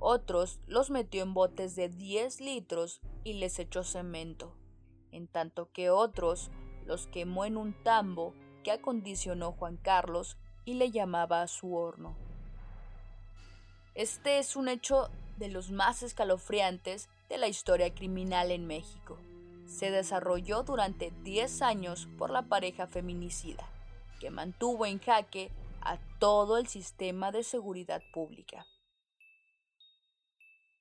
Otros 0.01 0.61
los 0.67 0.91
metió 0.91 1.23
en 1.23 1.35
botes 1.35 1.75
de 1.75 1.89
10 1.89 2.41
litros 2.41 3.01
y 3.25 3.35
les 3.35 3.59
echó 3.59 3.83
cemento, 3.83 4.55
en 5.11 5.27
tanto 5.27 5.71
que 5.73 5.91
otros 5.91 6.51
los 6.87 7.07
quemó 7.07 7.45
en 7.45 7.57
un 7.57 7.75
tambo 7.83 8.35
que 8.63 8.73
acondicionó 8.73 9.53
Juan 9.53 9.77
Carlos 9.77 10.37
y 10.65 10.75
le 10.75 10.91
llamaba 10.91 11.43
a 11.43 11.49
su 11.49 11.75
horno. 11.75 12.17
Este 13.95 14.39
es 14.39 14.55
un 14.55 14.69
hecho 14.69 15.11
de 15.39 15.49
los 15.49 15.71
más 15.71 16.03
escalofriantes 16.03 17.09
de 17.29 17.39
la 17.39 17.49
historia 17.49 17.93
criminal 17.95 18.51
en 18.51 18.67
México. 18.67 19.19
Se 19.67 19.91
desarrolló 19.91 20.63
durante 20.63 21.13
10 21.25 21.63
años 21.63 22.09
por 22.17 22.31
la 22.31 22.43
pareja 22.43 22.87
feminicida, 22.87 23.69
que 24.21 24.31
mantuvo 24.31 24.87
en 24.87 24.99
jaque 24.99 25.51
a 25.89 25.99
todo 26.19 26.59
el 26.59 26.67
sistema 26.67 27.33
de 27.33 27.43
seguridad 27.43 28.03
pública. 28.13 28.67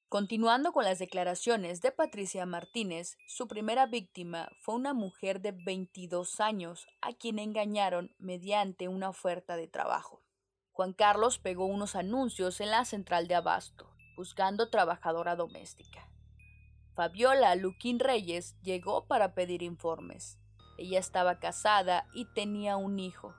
Continuando 0.09 0.73
con 0.73 0.83
las 0.83 0.99
declaraciones 0.99 1.81
de 1.81 1.93
Patricia 1.93 2.45
Martínez, 2.45 3.17
su 3.25 3.47
primera 3.47 3.85
víctima 3.85 4.49
fue 4.61 4.75
una 4.75 4.93
mujer 4.93 5.39
de 5.39 5.53
22 5.53 6.41
años 6.41 6.87
a 7.01 7.13
quien 7.13 7.39
engañaron 7.39 8.13
mediante 8.17 8.89
una 8.89 9.09
oferta 9.09 9.55
de 9.55 9.67
trabajo. 9.67 10.23
Juan 10.71 10.91
Carlos 10.91 11.39
pegó 11.39 11.65
unos 11.65 11.95
anuncios 11.95 12.59
en 12.59 12.71
la 12.71 12.83
central 12.83 13.29
de 13.29 13.35
abasto, 13.35 13.89
buscando 14.17 14.69
trabajadora 14.69 15.37
doméstica. 15.37 16.09
Fabiola 16.95 17.55
Luquín 17.55 17.99
Reyes 17.99 18.59
llegó 18.61 19.07
para 19.07 19.33
pedir 19.33 19.63
informes. 19.63 20.37
Ella 20.77 20.99
estaba 20.99 21.39
casada 21.39 22.07
y 22.13 22.25
tenía 22.33 22.75
un 22.75 22.99
hijo. 22.99 23.33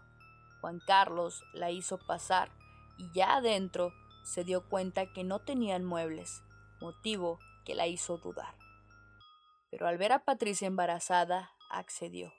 Juan 0.61 0.81
Carlos 0.87 1.45
la 1.53 1.71
hizo 1.71 1.99
pasar 1.99 2.51
y 2.97 3.11
ya 3.13 3.37
adentro 3.37 3.93
se 4.25 4.45
dio 4.45 4.69
cuenta 4.69 5.13
que 5.13 5.25
no 5.25 5.39
tenían 5.41 5.85
muebles 5.85 6.43
motivo 6.81 7.39
que 7.65 7.75
la 7.75 7.87
hizo 7.87 8.19
dudar. 8.19 8.55
Pero 9.71 9.87
al 9.87 9.99
ver 9.99 10.13
a 10.13 10.25
Patricia 10.25 10.67
embarazada, 10.67 11.51
accedió. 11.71 12.33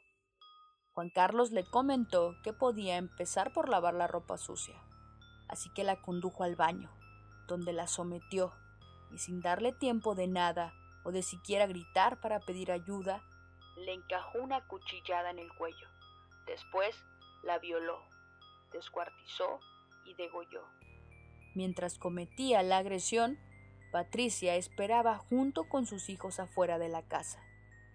Juan 0.94 1.10
Carlos 1.10 1.52
le 1.52 1.64
comentó 1.64 2.36
que 2.44 2.54
podía 2.54 2.98
empezar 2.98 3.54
por 3.54 3.70
lavar 3.70 3.94
la 3.94 4.08
ropa 4.08 4.38
sucia, 4.38 4.82
así 5.48 5.70
que 5.74 5.84
la 5.84 6.02
condujo 6.02 6.44
al 6.44 6.56
baño, 6.56 6.92
donde 7.48 7.74
la 7.74 7.88
sometió, 7.88 8.54
y 9.12 9.20
sin 9.20 9.42
darle 9.42 9.72
tiempo 9.72 10.16
de 10.16 10.28
nada 10.28 10.74
o 11.04 11.12
de 11.12 11.22
siquiera 11.22 11.68
gritar 11.68 12.20
para 12.20 12.40
pedir 12.40 12.72
ayuda, 12.72 13.24
le 13.78 13.94
encajó 13.94 14.40
una 14.40 14.68
cuchillada 14.68 15.30
en 15.30 15.40
el 15.40 15.54
cuello. 15.54 15.88
Después 16.46 16.96
la 17.44 17.60
violó, 17.60 18.02
descuartizó 18.72 19.60
y 20.06 20.14
degolló. 20.16 20.64
Mientras 21.56 21.98
cometía 21.98 22.64
la 22.64 22.78
agresión, 22.78 23.40
Patricia 23.92 24.56
esperaba 24.56 25.18
junto 25.18 25.68
con 25.68 25.86
sus 25.86 26.10
hijos 26.10 26.40
afuera 26.40 26.78
de 26.78 26.90
la 26.90 27.02
casa, 27.02 27.44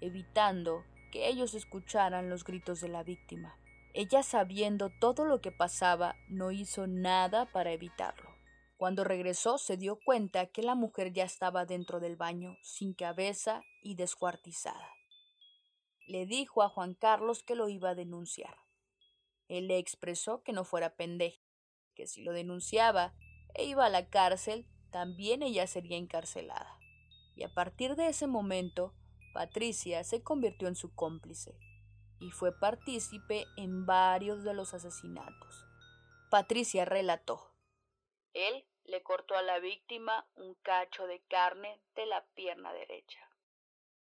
evitando 0.01 0.85
que 1.13 1.29
ellos 1.29 1.55
escucharan 1.55 2.29
los 2.29 2.45
gritos 2.45 2.81
de 2.81 2.89
la 2.89 3.05
víctima. 3.05 3.57
Ella, 3.93 4.25
sabiendo 4.25 4.91
todo 4.91 5.25
lo 5.25 5.41
que 5.41 5.53
pasaba, 5.53 6.17
no 6.29 6.51
hizo 6.51 6.89
nada 6.89 7.47
para 7.47 7.71
evitarlo. 7.71 8.35
Cuando 8.77 9.05
regresó 9.05 9.57
se 9.57 9.77
dio 9.77 10.01
cuenta 10.05 10.47
que 10.47 10.63
la 10.63 10.75
mujer 10.75 11.13
ya 11.13 11.23
estaba 11.23 11.65
dentro 11.65 12.01
del 12.01 12.17
baño, 12.17 12.59
sin 12.61 12.93
cabeza 12.93 13.63
y 13.83 13.95
descuartizada. 13.95 14.89
Le 16.09 16.27
dijo 16.27 16.63
a 16.63 16.69
Juan 16.69 16.95
Carlos 16.95 17.45
que 17.45 17.55
lo 17.55 17.69
iba 17.69 17.91
a 17.91 17.95
denunciar. 17.95 18.64
Él 19.55 19.69
le 19.69 19.79
expresó 19.79 20.43
que 20.43 20.53
no 20.53 20.65
fuera 20.65 20.97
pendejo, 20.97 21.41
que 21.95 22.09
si 22.09 22.25
lo 22.25 22.33
denunciaba 22.33 23.15
e 23.55 23.65
iba 23.65 23.87
a 23.87 23.89
la 23.89 24.11
cárcel, 24.11 24.67
también 24.91 25.45
ella 25.45 25.69
sería 25.69 25.97
encarcelada. 25.97 26.77
Y 27.37 27.45
a 27.45 27.55
partir 27.55 27.95
de 27.95 28.09
ese 28.09 28.27
momento, 28.27 28.97
Patricia 29.33 30.03
se 30.03 30.25
convirtió 30.25 30.67
en 30.67 30.75
su 30.75 30.93
cómplice 30.97 31.57
y 32.19 32.33
fue 32.33 32.59
partícipe 32.59 33.47
en 33.57 33.87
varios 33.87 34.43
de 34.43 34.55
los 34.55 34.75
asesinatos. 34.75 35.65
Patricia 36.31 36.85
relató. 36.85 37.55
Él 38.33 38.67
le 38.83 39.05
cortó 39.05 39.37
a 39.37 39.43
la 39.43 39.61
víctima 39.61 40.27
un 40.35 40.55
cacho 40.63 41.07
de 41.07 41.21
carne 41.29 41.81
de 41.95 42.07
la 42.07 42.27
pierna 42.35 42.73
derecha. 42.73 43.21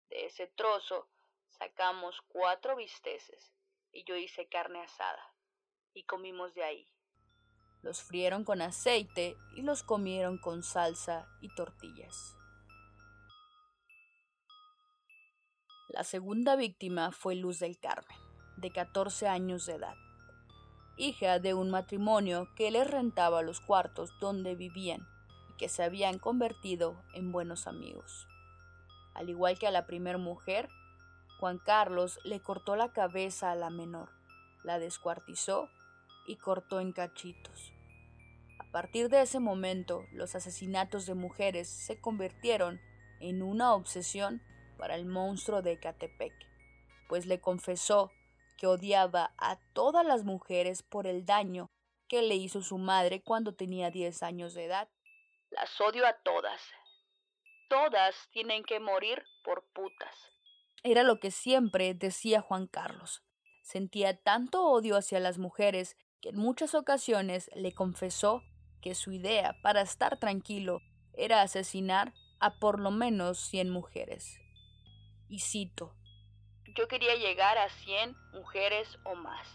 De 0.09 0.25
ese 0.25 0.47
trozo 0.47 1.07
sacamos 1.47 2.21
cuatro 2.27 2.75
bisteces 2.75 3.53
y 3.93 4.03
yo 4.03 4.17
hice 4.17 4.49
carne 4.49 4.81
asada 4.81 5.28
y 5.93 6.03
comimos 6.03 6.53
de 6.53 6.63
ahí. 6.63 6.87
Los 7.81 8.01
frieron 8.01 8.43
con 8.43 8.61
aceite 8.61 9.37
y 9.55 9.61
los 9.61 9.83
comieron 9.83 10.37
con 10.37 10.63
salsa 10.63 11.27
y 11.41 11.53
tortillas. 11.55 12.35
La 15.89 16.03
segunda 16.03 16.55
víctima 16.55 17.11
fue 17.11 17.35
Luz 17.35 17.59
del 17.59 17.79
Carmen, 17.79 18.17
de 18.57 18.71
14 18.71 19.27
años 19.27 19.65
de 19.65 19.73
edad, 19.75 19.95
hija 20.97 21.39
de 21.39 21.53
un 21.53 21.71
matrimonio 21.71 22.49
que 22.55 22.69
les 22.69 22.89
rentaba 22.89 23.41
los 23.41 23.59
cuartos 23.61 24.11
donde 24.19 24.55
vivían 24.55 25.07
y 25.49 25.57
que 25.57 25.69
se 25.69 25.83
habían 25.83 26.19
convertido 26.19 27.01
en 27.13 27.31
buenos 27.31 27.65
amigos. 27.65 28.27
Al 29.15 29.29
igual 29.29 29.57
que 29.57 29.67
a 29.67 29.71
la 29.71 29.87
primera 29.87 30.17
mujer, 30.17 30.69
Juan 31.39 31.57
Carlos 31.57 32.19
le 32.23 32.41
cortó 32.41 32.75
la 32.75 32.91
cabeza 32.91 33.51
a 33.51 33.55
la 33.55 33.69
menor, 33.69 34.09
la 34.63 34.77
descuartizó 34.77 35.69
y 36.29 36.37
cortó 36.37 36.79
en 36.79 36.93
cachitos. 36.93 37.73
A 38.59 38.71
partir 38.71 39.09
de 39.09 39.23
ese 39.23 39.39
momento, 39.39 40.05
los 40.11 40.35
asesinatos 40.35 41.07
de 41.07 41.15
mujeres 41.15 41.67
se 41.67 41.99
convirtieron 41.99 42.79
en 43.19 43.41
una 43.41 43.73
obsesión 43.73 44.43
para 44.77 44.95
el 44.95 45.05
monstruo 45.05 45.63
de 45.63 45.71
Ecatepec, 45.73 46.33
pues 47.07 47.25
le 47.25 47.41
confesó 47.41 48.11
que 48.59 48.67
odiaba 48.67 49.33
a 49.39 49.57
todas 49.73 50.05
las 50.05 50.23
mujeres 50.23 50.83
por 50.83 51.07
el 51.07 51.25
daño 51.25 51.71
que 52.07 52.21
le 52.21 52.35
hizo 52.35 52.61
su 52.61 52.77
madre 52.77 53.23
cuando 53.23 53.55
tenía 53.55 53.89
10 53.89 54.21
años 54.21 54.53
de 54.53 54.65
edad. 54.65 54.87
Las 55.49 55.81
odio 55.81 56.05
a 56.05 56.13
todas. 56.13 56.61
todas 57.69 58.15
tienen 58.31 58.63
que 58.63 58.79
morir 58.79 59.23
por 59.43 59.63
putas. 59.73 60.15
Era 60.83 61.03
lo 61.03 61.19
que 61.19 61.31
siempre 61.31 61.93
decía 61.95 62.41
Juan 62.41 62.67
Carlos. 62.67 63.23
Sentía 63.61 64.19
tanto 64.19 64.63
odio 64.63 64.95
hacia 64.97 65.19
las 65.19 65.37
mujeres 65.37 65.95
que 66.21 66.29
en 66.29 66.37
muchas 66.37 66.75
ocasiones 66.75 67.49
le 67.55 67.73
confesó 67.73 68.43
que 68.81 68.95
su 68.95 69.11
idea 69.11 69.55
para 69.61 69.81
estar 69.81 70.17
tranquilo 70.17 70.81
era 71.13 71.41
asesinar 71.41 72.13
a 72.39 72.59
por 72.59 72.79
lo 72.79 72.91
menos 72.91 73.39
cien 73.39 73.69
mujeres. 73.69 74.39
Y 75.27 75.39
cito, 75.39 75.93
yo 76.75 76.87
quería 76.87 77.15
llegar 77.15 77.57
a 77.57 77.69
cien 77.69 78.15
mujeres 78.33 78.99
o 79.03 79.15
más, 79.15 79.47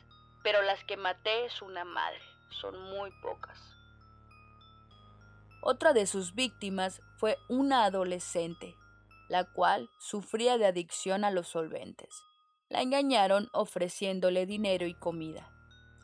pero 0.42 0.62
las 0.62 0.82
que 0.84 0.96
maté 0.96 1.46
es 1.46 1.62
una 1.62 1.84
madre, 1.84 2.20
son 2.50 2.78
muy 2.90 3.10
pocas. 3.22 3.58
Otra 5.62 5.94
de 5.94 6.06
sus 6.06 6.34
víctimas 6.34 7.00
fue 7.16 7.38
una 7.48 7.84
adolescente, 7.84 8.74
la 9.28 9.44
cual 9.44 9.88
sufría 9.98 10.58
de 10.58 10.66
adicción 10.66 11.24
a 11.24 11.30
los 11.30 11.48
solventes. 11.48 12.22
La 12.68 12.82
engañaron 12.82 13.48
ofreciéndole 13.52 14.44
dinero 14.44 14.86
y 14.86 14.94
comida. 14.94 15.53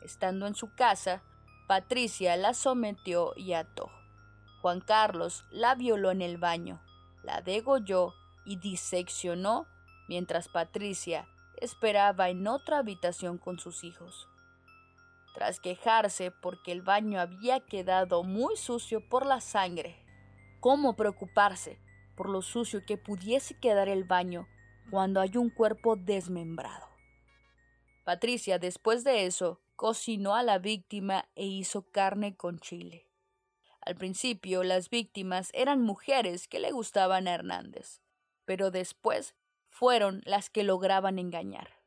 Estando 0.01 0.47
en 0.47 0.55
su 0.55 0.73
casa, 0.75 1.21
Patricia 1.67 2.35
la 2.37 2.53
sometió 2.53 3.33
y 3.35 3.53
ató. 3.53 3.89
Juan 4.61 4.81
Carlos 4.81 5.45
la 5.51 5.75
violó 5.75 6.11
en 6.11 6.21
el 6.21 6.37
baño, 6.37 6.81
la 7.23 7.41
degolló 7.41 8.13
y 8.45 8.57
diseccionó 8.57 9.67
mientras 10.07 10.49
Patricia 10.49 11.27
esperaba 11.57 12.29
en 12.29 12.47
otra 12.47 12.79
habitación 12.79 13.37
con 13.37 13.59
sus 13.59 13.83
hijos. 13.83 14.27
Tras 15.33 15.59
quejarse 15.59 16.31
porque 16.31 16.71
el 16.71 16.81
baño 16.81 17.19
había 17.19 17.61
quedado 17.61 18.23
muy 18.23 18.57
sucio 18.57 19.07
por 19.07 19.25
la 19.25 19.39
sangre, 19.39 19.95
¿cómo 20.59 20.95
preocuparse 20.95 21.79
por 22.15 22.29
lo 22.29 22.41
sucio 22.41 22.85
que 22.85 22.97
pudiese 22.97 23.57
quedar 23.59 23.87
el 23.87 24.03
baño 24.03 24.47
cuando 24.89 25.21
hay 25.21 25.37
un 25.37 25.49
cuerpo 25.49 25.95
desmembrado? 25.95 26.87
Patricia, 28.03 28.59
después 28.59 29.03
de 29.03 29.25
eso, 29.25 29.61
cocinó 29.81 30.35
a 30.35 30.43
la 30.43 30.59
víctima 30.59 31.27
e 31.33 31.47
hizo 31.47 31.89
carne 31.89 32.35
con 32.37 32.59
chile. 32.59 33.09
Al 33.81 33.95
principio 33.95 34.63
las 34.63 34.91
víctimas 34.91 35.49
eran 35.55 35.81
mujeres 35.81 36.47
que 36.47 36.59
le 36.59 36.71
gustaban 36.71 37.27
a 37.27 37.33
Hernández, 37.33 37.99
pero 38.45 38.69
después 38.69 39.33
fueron 39.71 40.21
las 40.23 40.51
que 40.51 40.61
lograban 40.61 41.17
engañar. 41.17 41.79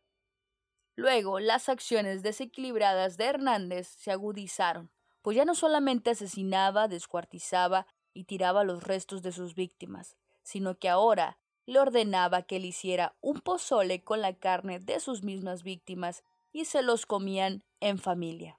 Luego, 0.96 1.38
las 1.38 1.68
acciones 1.68 2.24
desequilibradas 2.24 3.16
de 3.16 3.26
Hernández 3.26 3.86
se 3.86 4.10
agudizaron, 4.10 4.90
pues 5.22 5.36
ya 5.36 5.44
no 5.44 5.54
solamente 5.54 6.10
asesinaba, 6.10 6.88
descuartizaba 6.88 7.86
y 8.12 8.24
tiraba 8.24 8.64
los 8.64 8.82
restos 8.82 9.22
de 9.22 9.30
sus 9.30 9.54
víctimas, 9.54 10.16
sino 10.42 10.80
que 10.80 10.88
ahora 10.88 11.38
le 11.64 11.78
ordenaba 11.78 12.42
que 12.42 12.58
le 12.58 12.66
hiciera 12.66 13.14
un 13.20 13.40
pozole 13.40 14.02
con 14.02 14.20
la 14.20 14.34
carne 14.34 14.80
de 14.80 14.98
sus 14.98 15.22
mismas 15.22 15.62
víctimas 15.62 16.24
y 16.50 16.64
se 16.64 16.82
los 16.82 17.06
comían 17.06 17.62
en 17.84 17.98
familia. 17.98 18.58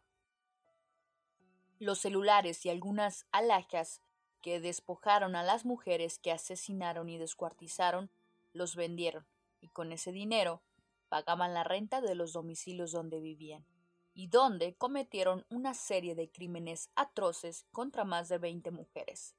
Los 1.80 1.98
celulares 1.98 2.64
y 2.64 2.70
algunas 2.70 3.26
alhajas 3.32 4.04
que 4.44 4.60
despojaron 4.60 5.36
a 5.36 5.42
las 5.42 5.66
mujeres 5.66 6.20
que 6.20 6.32
asesinaron 6.32 7.10
y 7.10 7.18
descuartizaron 7.18 8.12
los 8.54 8.76
vendieron 8.76 9.26
y 9.62 9.70
con 9.70 9.92
ese 9.92 10.12
dinero 10.12 10.62
pagaban 11.10 11.56
la 11.56 11.64
renta 11.64 12.02
de 12.02 12.14
los 12.14 12.34
domicilios 12.34 12.92
donde 12.92 13.20
vivían 13.20 13.66
y 14.14 14.28
donde 14.28 14.76
cometieron 14.76 15.44
una 15.50 15.74
serie 15.74 16.14
de 16.14 16.30
crímenes 16.30 16.92
atroces 16.96 17.66
contra 17.72 18.04
más 18.04 18.30
de 18.30 18.38
20 18.38 18.70
mujeres. 18.70 19.34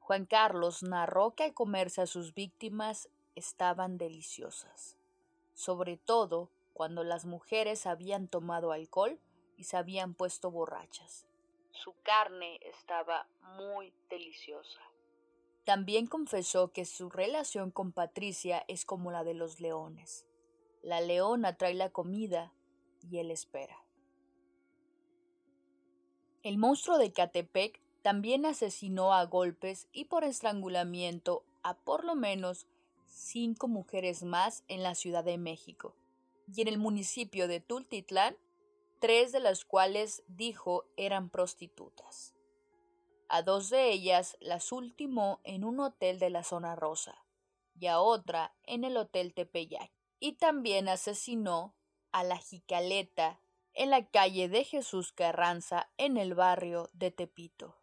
Juan 0.00 0.26
Carlos 0.26 0.82
narró 0.82 1.36
que 1.36 1.44
al 1.44 1.54
comerse 1.54 2.00
a 2.00 2.06
sus 2.06 2.34
víctimas 2.34 3.08
estaban 3.36 3.98
deliciosas, 3.98 4.96
sobre 5.54 5.96
todo 5.96 6.50
cuando 6.72 7.04
las 7.04 7.24
mujeres 7.24 7.86
habían 7.86 8.28
tomado 8.28 8.72
alcohol 8.72 9.20
y 9.56 9.64
se 9.64 9.76
habían 9.76 10.14
puesto 10.14 10.50
borrachas. 10.50 11.26
Su 11.72 11.94
carne 12.02 12.58
estaba 12.62 13.28
muy 13.56 13.92
deliciosa. 14.08 14.80
También 15.64 16.06
confesó 16.06 16.72
que 16.72 16.84
su 16.84 17.08
relación 17.08 17.70
con 17.70 17.92
Patricia 17.92 18.64
es 18.68 18.84
como 18.84 19.10
la 19.10 19.24
de 19.24 19.34
los 19.34 19.60
leones. 19.60 20.26
La 20.82 21.00
leona 21.00 21.56
trae 21.56 21.74
la 21.74 21.90
comida 21.90 22.52
y 23.00 23.18
él 23.18 23.30
espera. 23.30 23.76
El 26.42 26.58
monstruo 26.58 26.98
de 26.98 27.12
Catepec 27.12 27.80
también 28.02 28.44
asesinó 28.44 29.14
a 29.14 29.24
golpes 29.24 29.86
y 29.92 30.06
por 30.06 30.24
estrangulamiento 30.24 31.44
a 31.62 31.78
por 31.78 32.04
lo 32.04 32.16
menos 32.16 32.66
cinco 33.06 33.68
mujeres 33.68 34.24
más 34.24 34.64
en 34.66 34.82
la 34.82 34.96
Ciudad 34.96 35.22
de 35.22 35.38
México 35.38 35.94
y 36.54 36.62
en 36.62 36.68
el 36.68 36.78
municipio 36.78 37.48
de 37.48 37.60
Tultitlán, 37.60 38.36
tres 39.00 39.32
de 39.32 39.40
las 39.40 39.64
cuales 39.64 40.22
dijo 40.28 40.84
eran 40.96 41.30
prostitutas. 41.30 42.34
A 43.28 43.42
dos 43.42 43.70
de 43.70 43.90
ellas 43.90 44.36
las 44.40 44.70
ultimó 44.72 45.40
en 45.44 45.64
un 45.64 45.80
hotel 45.80 46.18
de 46.18 46.30
la 46.30 46.44
zona 46.44 46.76
rosa 46.76 47.24
y 47.74 47.86
a 47.86 47.98
otra 48.00 48.54
en 48.64 48.84
el 48.84 48.96
hotel 48.96 49.32
Tepeyac. 49.32 49.90
Y 50.20 50.34
también 50.34 50.88
asesinó 50.88 51.74
a 52.12 52.22
la 52.22 52.36
Jicaleta 52.36 53.40
en 53.74 53.90
la 53.90 54.06
calle 54.06 54.48
de 54.48 54.64
Jesús 54.64 55.12
Carranza 55.12 55.90
en 55.96 56.16
el 56.16 56.34
barrio 56.34 56.90
de 56.92 57.10
Tepito. 57.10 57.78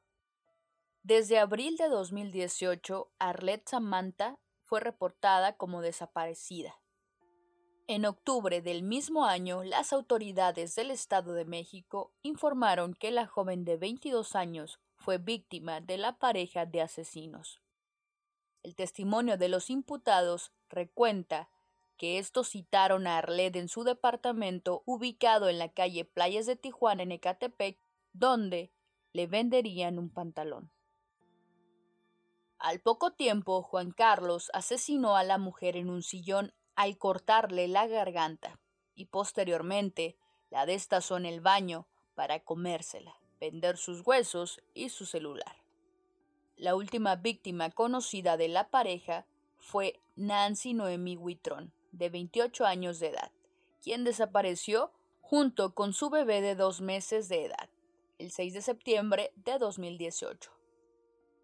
Desde 1.01 1.39
abril 1.39 1.75
de 1.77 1.89
2018, 1.89 3.11
Arlette 3.17 3.67
Samantha 3.67 4.39
fue 4.63 4.79
reportada 4.79 5.57
como 5.57 5.81
desaparecida. 5.81 6.79
En 7.91 8.05
octubre 8.05 8.61
del 8.61 8.83
mismo 8.83 9.25
año, 9.25 9.63
las 9.63 9.93
autoridades 9.93 10.75
del 10.75 10.91
Estado 10.91 11.33
de 11.33 11.43
México 11.43 12.13
informaron 12.21 12.93
que 12.93 13.09
la 13.09 13.25
joven 13.25 13.65
de 13.65 13.77
22 13.77 14.35
años 14.35 14.79
fue 14.95 15.17
víctima 15.17 15.81
de 15.81 15.97
la 15.97 16.19
pareja 16.19 16.67
de 16.67 16.83
asesinos. 16.83 17.63
El 18.61 18.75
testimonio 18.75 19.37
de 19.37 19.49
los 19.49 19.71
imputados 19.71 20.51
recuenta 20.69 21.49
que 21.97 22.19
estos 22.19 22.49
citaron 22.49 23.07
a 23.07 23.17
Arled 23.17 23.55
en 23.55 23.67
su 23.67 23.83
departamento 23.83 24.83
ubicado 24.85 25.49
en 25.49 25.57
la 25.57 25.69
calle 25.69 26.05
Playas 26.05 26.45
de 26.45 26.57
Tijuana 26.57 27.01
en 27.01 27.13
Ecatepec, 27.13 27.79
donde 28.13 28.71
le 29.13 29.25
venderían 29.25 29.97
un 29.97 30.11
pantalón. 30.11 30.71
Al 32.59 32.81
poco 32.81 33.13
tiempo, 33.13 33.63
Juan 33.63 33.89
Carlos 33.89 34.51
asesinó 34.53 35.15
a 35.15 35.23
la 35.23 35.39
mujer 35.39 35.75
en 35.75 35.89
un 35.89 36.03
sillón 36.03 36.53
al 36.79 36.97
cortarle 36.97 37.67
la 37.67 37.87
garganta 37.87 38.57
y 38.95 39.07
posteriormente 39.07 40.15
la 40.49 40.65
destazó 40.65 41.17
en 41.17 41.25
el 41.25 41.41
baño 41.41 41.89
para 42.15 42.39
comérsela 42.39 43.19
vender 43.41 43.75
sus 43.75 44.07
huesos 44.07 44.61
y 44.73 44.87
su 44.87 45.05
celular. 45.05 45.57
La 46.55 46.75
última 46.75 47.17
víctima 47.17 47.69
conocida 47.69 48.37
de 48.37 48.47
la 48.47 48.69
pareja 48.69 49.25
fue 49.57 49.99
Nancy 50.15 50.73
Noemí 50.73 51.17
Huitrón, 51.17 51.73
de 51.91 52.09
28 52.09 52.65
años 52.65 53.01
de 53.01 53.07
edad, 53.07 53.31
quien 53.83 54.05
desapareció 54.05 54.93
junto 55.19 55.75
con 55.75 55.91
su 55.91 56.09
bebé 56.09 56.39
de 56.39 56.55
dos 56.55 56.79
meses 56.79 57.27
de 57.27 57.43
edad, 57.43 57.69
el 58.19 58.31
6 58.31 58.53
de 58.53 58.61
septiembre 58.61 59.33
de 59.35 59.57
2018. 59.57 60.49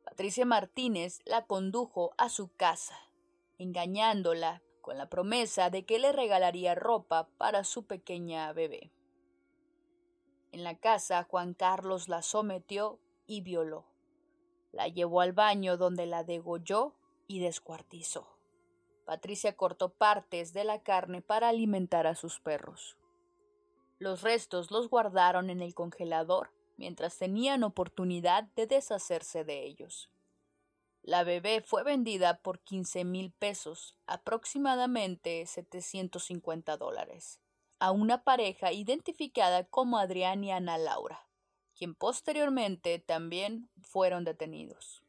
Patricia 0.06 0.46
Martínez 0.46 1.20
la 1.26 1.46
condujo 1.46 2.14
a 2.18 2.30
su 2.30 2.56
casa, 2.56 2.98
engañándola 3.58 4.62
con 4.86 5.00
la 5.00 5.10
promesa 5.10 5.72
de 5.72 5.84
que 5.84 5.98
le 5.98 6.12
regalaría 6.12 6.76
ropa 6.76 7.28
para 7.40 7.64
su 7.64 7.88
pequeña 7.88 8.54
bebé. 8.54 8.92
En 10.52 10.64
la 10.64 10.78
casa 10.78 11.24
Juan 11.24 11.56
Carlos 11.56 12.08
la 12.08 12.22
sometió 12.22 13.00
y 13.26 13.42
violó. 13.42 13.88
La 14.72 14.88
llevó 14.88 15.22
al 15.22 15.34
baño 15.34 15.78
donde 15.78 16.06
la 16.06 16.24
degolló 16.24 16.94
y 17.26 17.40
descuartizó. 17.40 18.38
Patricia 19.08 19.58
cortó 19.58 19.90
partes 19.90 20.54
de 20.54 20.64
la 20.64 20.84
carne 20.84 21.24
para 21.24 21.50
alimentar 21.50 22.06
a 22.06 22.14
sus 22.14 22.40
perros. 22.40 22.96
Los 23.98 24.22
restos 24.22 24.70
los 24.70 24.88
guardaron 24.88 25.50
en 25.50 25.64
el 25.64 25.74
congelador 25.74 26.52
mientras 26.78 27.18
tenían 27.18 27.64
oportunidad 27.64 28.44
de 28.56 28.68
deshacerse 28.68 29.46
de 29.46 29.66
ellos. 29.66 30.12
La 31.06 31.24
bebé 31.24 31.62
fue 31.62 31.84
vendida 31.84 32.40
por 32.40 32.60
15 32.62 33.06
mil 33.06 33.32
pesos, 33.32 33.96
aproximadamente 34.08 35.46
750 35.46 36.78
dólares 36.78 37.40
a 37.78 37.92
una 37.92 38.24
pareja 38.24 38.72
identificada 38.72 39.66
como 39.66 40.00
Adrián 40.00 40.44
y 40.44 40.52
Ana 40.52 40.80
Laura, 40.80 41.28
quien 41.76 41.94
posteriormente 41.94 42.98
también 42.98 43.70
fueron 43.84 44.24
detenidos. 44.24 45.04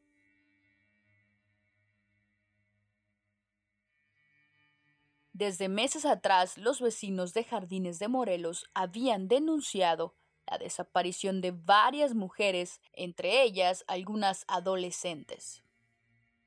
Desde 5.32 5.70
meses 5.70 6.04
atrás, 6.04 6.58
los 6.58 6.82
vecinos 6.82 7.32
de 7.32 7.44
Jardines 7.44 7.98
de 7.98 8.08
Morelos 8.08 8.66
habían 8.74 9.28
denunciado 9.28 10.14
la 10.46 10.58
desaparición 10.58 11.40
de 11.40 11.52
varias 11.52 12.14
mujeres, 12.14 12.82
entre 12.92 13.42
ellas 13.42 13.84
algunas 13.86 14.44
adolescentes. 14.46 15.65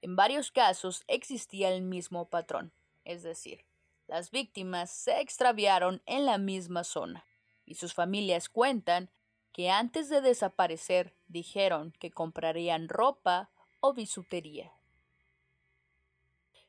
En 0.01 0.15
varios 0.15 0.51
casos 0.51 1.03
existía 1.07 1.69
el 1.69 1.81
mismo 1.81 2.29
patrón, 2.29 2.71
es 3.03 3.23
decir, 3.23 3.65
las 4.07 4.31
víctimas 4.31 4.89
se 4.89 5.19
extraviaron 5.21 6.01
en 6.05 6.25
la 6.25 6.37
misma 6.37 6.83
zona, 6.83 7.25
y 7.65 7.75
sus 7.75 7.93
familias 7.93 8.49
cuentan 8.49 9.09
que 9.51 9.69
antes 9.69 10.09
de 10.09 10.21
desaparecer 10.21 11.13
dijeron 11.27 11.93
que 11.99 12.11
comprarían 12.11 12.87
ropa 12.87 13.49
o 13.81 13.93
bisutería. 13.93 14.71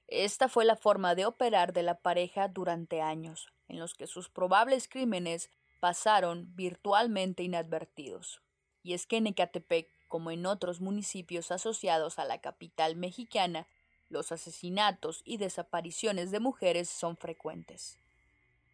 Esta 0.09 0.49
fue 0.49 0.65
la 0.65 0.77
forma 0.77 1.15
de 1.15 1.25
operar 1.25 1.73
de 1.73 1.85
la 1.85 2.01
pareja 2.01 2.49
durante 2.49 3.01
años, 3.01 3.53
en 3.69 3.79
los 3.79 3.95
que 3.95 4.09
sus 4.09 4.29
probables 4.29 4.89
crímenes 4.89 5.51
pasaron 5.79 6.55
virtualmente 6.57 7.45
inadvertidos. 7.45 8.43
Y 8.83 8.95
es 8.95 9.07
que 9.07 9.19
en 9.19 9.29
Ecatepec, 9.29 9.89
como 10.11 10.33
en 10.33 10.45
otros 10.45 10.81
municipios 10.81 11.53
asociados 11.53 12.19
a 12.19 12.25
la 12.25 12.41
capital 12.41 12.97
mexicana, 12.97 13.69
los 14.09 14.33
asesinatos 14.33 15.23
y 15.25 15.37
desapariciones 15.37 16.33
de 16.33 16.41
mujeres 16.41 16.91
son 16.91 17.17
frecuentes. 17.17 17.97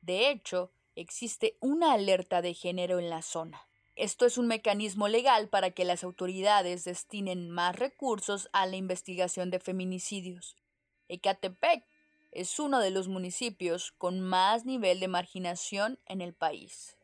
De 0.00 0.30
hecho, 0.30 0.70
existe 0.96 1.58
una 1.60 1.92
alerta 1.92 2.40
de 2.40 2.54
género 2.54 2.98
en 2.98 3.10
la 3.10 3.20
zona. 3.20 3.60
Esto 3.96 4.24
es 4.24 4.38
un 4.38 4.46
mecanismo 4.46 5.08
legal 5.08 5.48
para 5.48 5.70
que 5.72 5.84
las 5.84 6.04
autoridades 6.04 6.84
destinen 6.84 7.50
más 7.50 7.76
recursos 7.76 8.48
a 8.52 8.64
la 8.64 8.76
investigación 8.76 9.50
de 9.50 9.60
feminicidios. 9.60 10.56
Ecatepec 11.08 11.84
es 12.32 12.58
uno 12.58 12.80
de 12.80 12.90
los 12.90 13.08
municipios 13.08 13.92
con 13.98 14.20
más 14.20 14.64
nivel 14.64 15.00
de 15.00 15.08
marginación 15.08 15.98
en 16.06 16.22
el 16.22 16.32
país. 16.32 16.96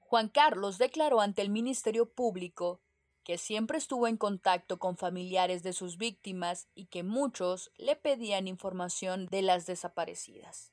Juan 0.00 0.28
Carlos 0.28 0.78
declaró 0.78 1.20
ante 1.20 1.42
el 1.42 1.50
Ministerio 1.50 2.06
Público 2.06 2.80
que 3.26 3.38
siempre 3.38 3.76
estuvo 3.76 4.06
en 4.06 4.16
contacto 4.16 4.78
con 4.78 4.96
familiares 4.96 5.64
de 5.64 5.72
sus 5.72 5.98
víctimas 5.98 6.68
y 6.76 6.86
que 6.86 7.02
muchos 7.02 7.72
le 7.76 7.96
pedían 7.96 8.46
información 8.46 9.26
de 9.26 9.42
las 9.42 9.66
desaparecidas. 9.66 10.70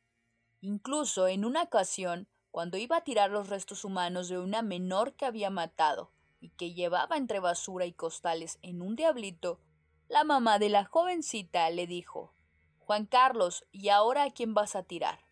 Incluso 0.62 1.28
en 1.28 1.46
una 1.46 1.63
ocasión, 1.63 2.28
cuando 2.52 2.78
iba 2.78 2.98
a 2.98 3.04
tirar 3.04 3.32
los 3.32 3.50
restos 3.50 3.84
humanos 3.84 4.30
de 4.30 4.38
una 4.38 4.62
menor 4.62 5.13
que 5.13 5.26
había 5.26 5.50
matado 5.50 6.12
y 6.39 6.50
que 6.50 6.76
llevaba 6.76 7.18
entre 7.18 7.39
basura 7.39 7.88
y 7.88 7.92
costales 7.92 8.60
en 8.62 8.84
un 8.84 8.96
diablito, 8.96 9.60
la 10.08 10.24
mamá 10.24 10.60
de 10.60 10.70
la 10.70 10.86
jovencita 10.86 11.68
le 11.72 11.88
dijo 11.88 12.36
Juan 12.78 13.08
Carlos, 13.08 13.66
¿y 13.72 13.89
ahora 13.89 14.26
a 14.26 14.32
quién 14.32 14.54
vas 14.54 14.76
a 14.76 14.84
tirar? 14.84 15.26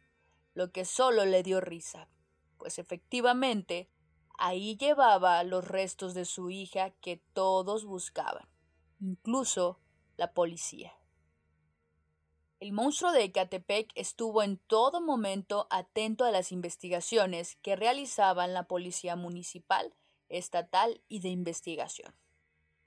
Lo 0.56 0.72
que 0.72 0.86
solo 0.86 1.26
le 1.26 1.44
dio 1.44 1.62
risa, 1.62 2.10
pues 2.58 2.80
efectivamente 2.80 3.92
ahí 4.38 4.78
llevaba 4.78 5.44
los 5.44 5.67
restos 5.67 6.13
de 6.13 6.26
su 6.26 6.50
hija 6.50 6.91
que 7.02 7.22
todos 7.34 7.86
buscaban, 7.86 8.48
incluso 9.00 9.80
la 10.17 10.34
policía. 10.34 10.94
El 12.60 12.74
monstruo 12.74 13.12
de 13.12 13.24
Ecatepec 13.24 13.91
estuvo 13.96 14.44
en 14.44 14.58
todo 14.58 15.02
momento 15.02 15.67
atento 15.72 16.26
a 16.26 16.32
las 16.32 16.52
investigaciones 16.52 17.56
que 17.63 17.76
realizaban 17.76 18.54
la 18.54 18.67
Policía 18.67 19.15
Municipal, 19.15 19.96
Estatal 20.30 21.02
y 21.08 21.22
de 21.22 21.30
Investigación 21.30 22.13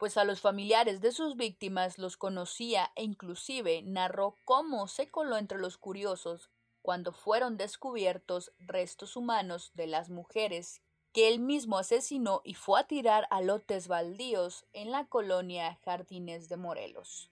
pues 0.05 0.17
a 0.17 0.25
los 0.25 0.41
familiares 0.41 1.01
de 1.01 1.13
sus 1.13 1.37
víctimas 1.37 1.99
los 1.99 2.17
conocía 2.17 2.91
e 2.95 3.05
inclusive 3.05 3.83
narró 3.83 4.39
cómo 4.45 4.89
se 4.89 5.09
coló 5.11 5.39
entre 5.39 5.59
los 5.59 5.79
curiosos 5.79 6.51
cuando 6.83 7.13
fueron 7.13 7.57
descubiertos 7.57 8.53
restos 8.59 9.17
humanos 9.17 9.71
de 9.75 9.87
las 9.87 10.11
mujeres 10.11 10.83
que 11.15 11.29
él 11.29 11.39
mismo 11.39 11.79
asesinó 11.79 12.43
y 12.45 12.55
fue 12.55 12.81
a 12.81 12.89
tirar 12.89 13.29
a 13.31 13.41
lotes 13.41 13.87
baldíos 13.87 14.67
en 14.73 14.91
la 14.91 15.07
colonia 15.07 15.79
Jardines 15.85 16.49
de 16.49 16.57
Morelos. 16.57 17.31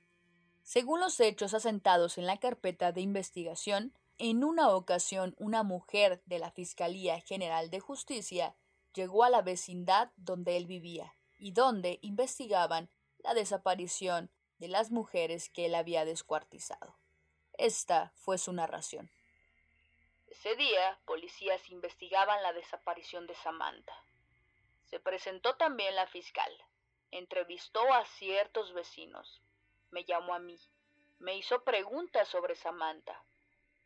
Según 0.63 1.01
los 1.01 1.19
hechos 1.19 1.53
asentados 1.53 2.17
en 2.17 2.27
la 2.27 2.39
carpeta 2.39 2.93
de 2.93 3.01
investigación, 3.01 3.93
en 4.19 4.45
una 4.45 4.71
ocasión 4.71 5.35
una 5.37 5.65
mujer 5.65 6.23
de 6.27 6.39
la 6.39 6.53
Fiscalía 6.53 7.21
General 7.23 7.71
de 7.71 7.81
Justicia 7.81 8.55
llegó 8.95 9.25
a 9.25 9.31
la 9.31 9.43
vecindad 9.43 10.13
donde 10.17 10.57
él 10.57 10.67
vivía 10.67 11.17
y 11.37 11.51
donde 11.51 11.99
investigaban 12.03 12.89
la 13.19 13.35
desaparición 13.35 14.31
de 14.59 14.69
las 14.69 14.93
mujeres 14.93 15.49
que 15.49 15.67
él 15.67 15.75
había 15.75 16.05
descuartizado. 16.05 16.95
Esta 17.55 18.13
fue 18.15 18.39
su 18.39 18.53
narración. 18.53 19.11
Ese 20.33 20.57
día, 20.57 20.99
policías 21.05 21.69
investigaban 21.69 22.43
la 22.43 22.55
desaparición 22.55 23.27
de 23.27 23.35
Samantha. 23.35 23.95
Se 24.87 24.99
presentó 24.99 25.57
también 25.57 25.95
la 25.95 26.07
fiscal. 26.07 26.51
Entrevistó 27.11 27.93
a 27.93 28.07
ciertos 28.07 28.73
vecinos. 28.73 29.43
Me 29.91 30.05
llamó 30.05 30.33
a 30.33 30.39
mí. 30.39 30.59
Me 31.19 31.37
hizo 31.37 31.63
preguntas 31.65 32.29
sobre 32.29 32.55
Samantha. 32.55 33.23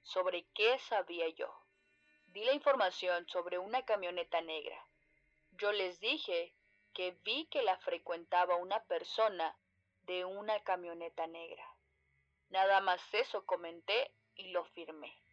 Sobre 0.05 0.45
qué 0.55 0.79
sabía 0.79 1.29
yo. 1.31 1.53
Di 2.29 2.45
la 2.45 2.53
información 2.53 3.27
sobre 3.29 3.59
una 3.59 3.85
camioneta 3.85 4.41
negra. 4.41 4.81
Yo 5.59 5.73
les 5.73 5.99
dije 5.99 6.55
que 6.95 7.11
vi 7.25 7.47
que 7.47 7.65
la 7.65 7.77
frecuentaba 7.79 8.55
una 8.55 8.85
persona 8.85 9.59
de 10.03 10.25
una 10.25 10.63
camioneta 10.63 11.27
negra. 11.27 11.67
Nada 12.51 12.81
más 12.83 13.03
eso 13.13 13.45
comenté 13.45 14.13
y 14.37 14.51
lo 14.51 14.65
firmé. 14.67 15.26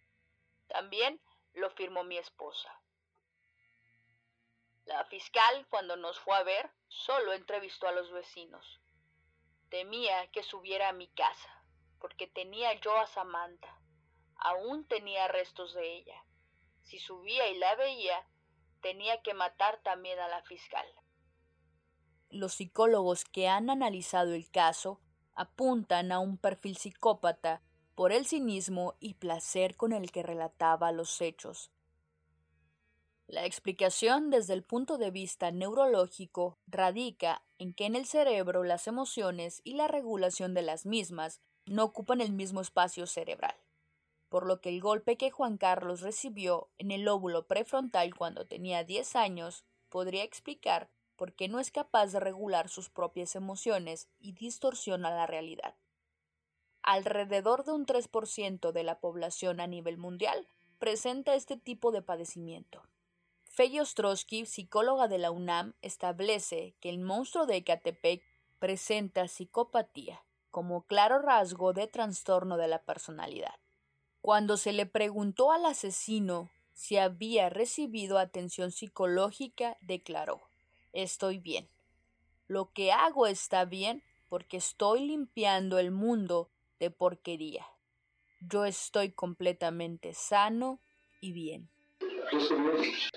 También 0.67 1.21
lo 1.53 1.69
firmó 1.71 2.03
mi 2.03 2.17
esposa. 2.17 2.69
La 4.85 5.05
fiscal, 5.05 5.65
cuando 5.69 5.95
nos 5.95 6.19
fue 6.19 6.35
a 6.35 6.43
ver, 6.43 6.71
solo 6.87 7.33
entrevistó 7.33 7.87
a 7.87 7.91
los 7.91 8.11
vecinos. 8.11 8.81
Temía 9.69 10.29
que 10.31 10.43
subiera 10.43 10.89
a 10.89 10.93
mi 10.93 11.07
casa, 11.07 11.63
porque 11.99 12.27
tenía 12.27 12.73
yo 12.73 12.97
a 12.97 13.07
Samantha. 13.07 13.79
Aún 14.35 14.87
tenía 14.87 15.27
restos 15.27 15.73
de 15.73 15.95
ella. 15.95 16.25
Si 16.81 16.99
subía 16.99 17.47
y 17.47 17.57
la 17.57 17.75
veía, 17.75 18.27
tenía 18.81 19.21
que 19.21 19.33
matar 19.33 19.81
también 19.83 20.19
a 20.19 20.27
la 20.27 20.43
fiscal 20.43 20.87
los 22.33 22.55
psicólogos 22.55 23.25
que 23.25 23.47
han 23.47 23.69
analizado 23.69 24.33
el 24.33 24.49
caso 24.49 24.99
apuntan 25.35 26.11
a 26.11 26.19
un 26.19 26.37
perfil 26.37 26.77
psicópata 26.77 27.61
por 27.95 28.11
el 28.11 28.25
cinismo 28.25 28.95
y 28.99 29.15
placer 29.15 29.75
con 29.75 29.93
el 29.93 30.11
que 30.11 30.23
relataba 30.23 30.91
los 30.91 31.21
hechos. 31.21 31.71
La 33.27 33.45
explicación 33.45 34.29
desde 34.29 34.53
el 34.53 34.63
punto 34.63 34.97
de 34.97 35.11
vista 35.11 35.51
neurológico 35.51 36.57
radica 36.67 37.43
en 37.57 37.73
que 37.73 37.85
en 37.85 37.95
el 37.95 38.05
cerebro 38.05 38.63
las 38.63 38.87
emociones 38.87 39.61
y 39.63 39.73
la 39.73 39.87
regulación 39.87 40.53
de 40.53 40.61
las 40.61 40.85
mismas 40.85 41.41
no 41.65 41.83
ocupan 41.83 42.19
el 42.19 42.33
mismo 42.33 42.61
espacio 42.61 43.07
cerebral, 43.07 43.55
por 44.27 44.45
lo 44.45 44.59
que 44.59 44.69
el 44.69 44.81
golpe 44.81 45.17
que 45.17 45.31
Juan 45.31 45.57
Carlos 45.57 46.01
recibió 46.01 46.69
en 46.77 46.91
el 46.91 47.03
lóbulo 47.03 47.47
prefrontal 47.47 48.13
cuando 48.15 48.45
tenía 48.45 48.83
10 48.83 49.15
años 49.15 49.63
podría 49.89 50.23
explicar 50.23 50.89
porque 51.15 51.47
no 51.47 51.59
es 51.59 51.71
capaz 51.71 52.07
de 52.07 52.19
regular 52.19 52.67
sus 52.67 52.89
propias 52.89 53.35
emociones 53.35 54.09
y 54.19 54.33
distorsiona 54.33 55.09
la 55.09 55.27
realidad. 55.27 55.75
Alrededor 56.83 57.63
de 57.63 57.71
un 57.71 57.85
3% 57.85 58.71
de 58.71 58.83
la 58.83 58.99
población 58.99 59.59
a 59.59 59.67
nivel 59.67 59.97
mundial 59.97 60.47
presenta 60.77 61.33
este 61.35 61.57
tipo 61.57 61.91
de 61.91 62.01
padecimiento. 62.01 62.83
Fey 63.45 63.79
Ostrowski, 63.79 64.45
psicóloga 64.45 65.07
de 65.07 65.17
la 65.17 65.31
UNAM, 65.31 65.73
establece 65.81 66.75
que 66.79 66.89
el 66.89 66.99
monstruo 66.99 67.45
de 67.45 67.57
Ecatepec 67.57 68.23
presenta 68.59 69.27
psicopatía 69.27 70.23
como 70.51 70.83
claro 70.83 71.19
rasgo 71.19 71.73
de 71.73 71.87
trastorno 71.87 72.57
de 72.57 72.67
la 72.67 72.83
personalidad. 72.83 73.55
Cuando 74.21 74.57
se 74.57 74.71
le 74.71 74.85
preguntó 74.85 75.51
al 75.51 75.65
asesino 75.65 76.51
si 76.73 76.97
había 76.97 77.49
recibido 77.49 78.19
atención 78.19 78.71
psicológica, 78.71 79.77
declaró 79.81 80.41
estoy 80.93 81.39
bien. 81.39 81.67
Lo 82.47 82.71
que 82.71 82.91
hago 82.91 83.27
está 83.27 83.65
bien 83.65 84.03
porque 84.29 84.57
estoy 84.57 85.07
limpiando 85.07 85.79
el 85.79 85.91
mundo 85.91 86.49
de 86.83 86.91
porquería. 86.91 87.65
Yo 88.41 88.65
estoy 88.65 89.13
completamente 89.13 90.13
sano 90.13 90.81
y 91.21 91.31
bien. 91.31 91.69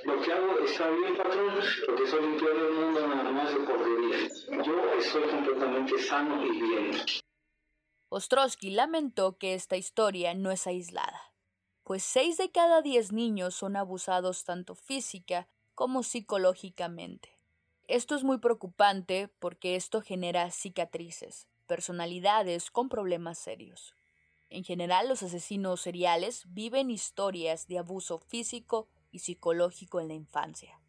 Lo 0.04 0.22
que 0.22 0.32
hago 0.32 0.58
está 0.64 0.88
bien, 0.90 1.16
patrón, 1.16 1.54
porque 1.86 2.04
estoy 2.04 2.20
limpiando 2.22 2.68
el 2.68 2.74
mundo 2.74 3.08
nada 3.08 3.30
más 3.32 3.52
de 3.52 3.60
porquería. 3.60 4.64
Yo 4.64 4.94
estoy 4.94 5.28
completamente 5.30 5.98
sano 5.98 6.46
y 6.46 6.60
bien. 6.60 6.90
Ostrowski 8.08 8.70
lamentó 8.70 9.36
que 9.36 9.54
esta 9.54 9.76
historia 9.76 10.34
no 10.34 10.52
es 10.52 10.68
aislada, 10.68 11.34
pues 11.82 12.04
seis 12.04 12.36
de 12.36 12.52
cada 12.52 12.82
diez 12.82 13.10
niños 13.10 13.56
son 13.56 13.74
abusados 13.74 14.44
tanto 14.44 14.76
física 14.76 15.48
como 15.74 16.04
psicológicamente. 16.04 17.36
Esto 17.88 18.14
es 18.14 18.22
muy 18.22 18.38
preocupante 18.38 19.28
porque 19.40 19.74
esto 19.74 20.02
genera 20.02 20.52
cicatrices, 20.52 21.48
personalidades 21.66 22.70
con 22.70 22.88
problemas 22.88 23.38
serios. 23.38 23.94
En 24.48 24.64
general, 24.64 25.08
los 25.08 25.22
asesinos 25.22 25.80
seriales 25.80 26.44
viven 26.48 26.90
historias 26.90 27.66
de 27.66 27.78
abuso 27.78 28.18
físico 28.18 28.88
y 29.10 29.18
psicológico 29.18 30.00
en 30.00 30.08
la 30.08 30.14
infancia. 30.14 30.80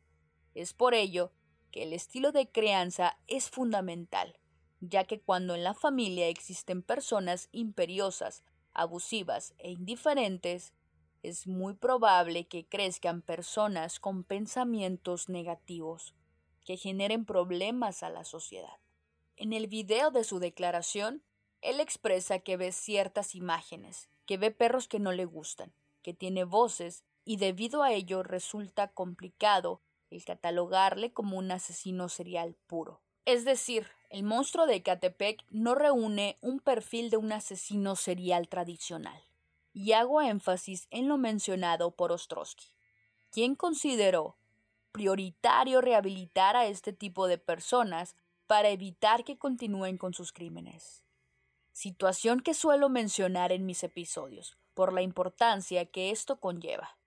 Es 0.53 0.73
por 0.73 0.93
ello 0.93 1.31
que 1.71 1.83
el 1.83 1.93
estilo 1.93 2.31
de 2.31 2.49
crianza 2.49 3.17
es 3.27 3.49
fundamental, 3.49 4.39
ya 4.79 5.05
que 5.05 5.19
cuando 5.19 5.55
en 5.55 5.63
la 5.63 5.73
familia 5.73 6.27
existen 6.27 6.83
personas 6.83 7.49
imperiosas, 7.51 8.43
abusivas 8.73 9.53
e 9.57 9.71
indiferentes, 9.71 10.73
es 11.23 11.47
muy 11.47 11.73
probable 11.73 12.47
que 12.47 12.67
crezcan 12.67 13.21
personas 13.21 13.99
con 13.99 14.23
pensamientos 14.23 15.29
negativos, 15.29 16.13
que 16.63 16.77
generen 16.77 17.25
problemas 17.25 18.03
a 18.03 18.09
la 18.09 18.23
sociedad. 18.23 18.77
En 19.37 19.53
el 19.53 19.67
video 19.67 20.09
de 20.09 20.23
su 20.23 20.39
declaración, 20.39 21.21
él 21.61 21.79
expresa 21.79 22.39
que 22.39 22.57
ve 22.57 22.71
ciertas 22.71 23.35
imágenes, 23.35 24.09
que 24.25 24.37
ve 24.37 24.49
perros 24.49 24.87
que 24.87 24.99
no 24.99 25.11
le 25.11 25.25
gustan, 25.25 25.71
que 26.01 26.15
tiene 26.15 26.43
voces 26.43 27.03
y 27.23 27.37
debido 27.37 27.83
a 27.83 27.91
ello 27.91 28.23
resulta 28.23 28.87
complicado 28.87 29.79
el 30.09 30.25
catalogarle 30.25 31.13
como 31.13 31.37
un 31.37 31.51
asesino 31.51 32.09
serial 32.09 32.55
puro. 32.65 32.99
Es 33.25 33.45
decir, 33.45 33.87
el 34.09 34.23
monstruo 34.23 34.65
de 34.65 34.81
Catepec 34.81 35.43
no 35.51 35.75
reúne 35.75 36.37
un 36.41 36.59
perfil 36.59 37.11
de 37.11 37.17
un 37.17 37.31
asesino 37.31 37.95
serial 37.95 38.47
tradicional. 38.47 39.21
Y 39.71 39.91
hago 39.91 40.21
énfasis 40.21 40.87
en 40.89 41.07
lo 41.07 41.17
mencionado 41.17 41.91
por 41.91 42.11
Ostrowski, 42.11 42.65
quien 43.31 43.53
consideró 43.53 44.35
prioritario 44.91 45.81
rehabilitar 45.81 46.55
a 46.55 46.65
este 46.65 46.91
tipo 46.91 47.27
de 47.27 47.37
personas 47.37 48.15
para 48.47 48.69
evitar 48.69 49.23
que 49.23 49.37
continúen 49.37 49.97
con 49.97 50.13
sus 50.13 50.31
crímenes. 50.31 51.03
Situación 51.73 52.39
que 52.39 52.53
suelo 52.53 52.89
mencionar 52.89 53.51
en 53.51 53.65
mis 53.65 53.83
episodios, 53.83 54.57
por 54.73 54.93
la 54.93 55.01
importancia 55.01 55.85
que 55.85 56.11
esto 56.11 56.39
conlleva. 56.39 56.97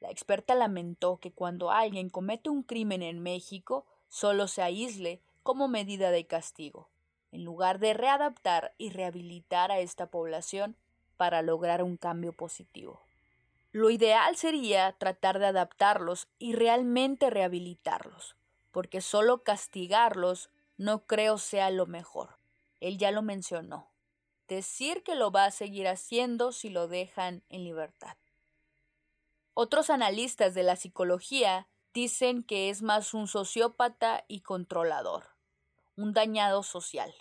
La 0.00 0.10
experta 0.10 0.54
lamentó 0.54 1.18
que 1.18 1.32
cuando 1.32 1.70
alguien 1.70 2.08
comete 2.10 2.50
un 2.50 2.62
crimen 2.62 3.02
en 3.02 3.20
México, 3.20 3.86
solo 4.08 4.48
se 4.48 4.62
aísle 4.62 5.20
como 5.42 5.68
medida 5.68 6.10
de 6.10 6.26
castigo, 6.26 6.88
en 7.30 7.44
lugar 7.44 7.78
de 7.78 7.94
readaptar 7.94 8.74
y 8.78 8.90
rehabilitar 8.90 9.70
a 9.70 9.78
esta 9.78 10.06
población 10.10 10.76
para 11.16 11.42
lograr 11.42 11.82
un 11.82 11.96
cambio 11.96 12.32
positivo. 12.32 13.02
Lo 13.72 13.90
ideal 13.90 14.36
sería 14.36 14.92
tratar 14.92 15.38
de 15.38 15.46
adaptarlos 15.46 16.28
y 16.38 16.54
realmente 16.54 17.30
rehabilitarlos, 17.30 18.36
porque 18.70 19.00
solo 19.00 19.42
castigarlos 19.42 20.50
no 20.76 21.06
creo 21.06 21.38
sea 21.38 21.70
lo 21.70 21.86
mejor. 21.86 22.38
Él 22.80 22.98
ya 22.98 23.10
lo 23.10 23.22
mencionó. 23.22 23.90
Decir 24.48 25.02
que 25.02 25.14
lo 25.14 25.30
va 25.30 25.46
a 25.46 25.50
seguir 25.50 25.88
haciendo 25.88 26.52
si 26.52 26.68
lo 26.68 26.88
dejan 26.88 27.42
en 27.48 27.64
libertad. 27.64 28.16
Otros 29.54 29.90
analistas 29.90 30.54
de 30.54 30.62
la 30.62 30.76
psicología 30.76 31.66
dicen 31.94 32.42
que 32.42 32.68
es 32.68 32.82
más 32.82 33.14
un 33.14 33.26
sociópata 33.26 34.24
y 34.28 34.40
controlador, 34.40 35.30
un 35.96 36.12
dañado 36.12 36.62
social. 36.62 37.14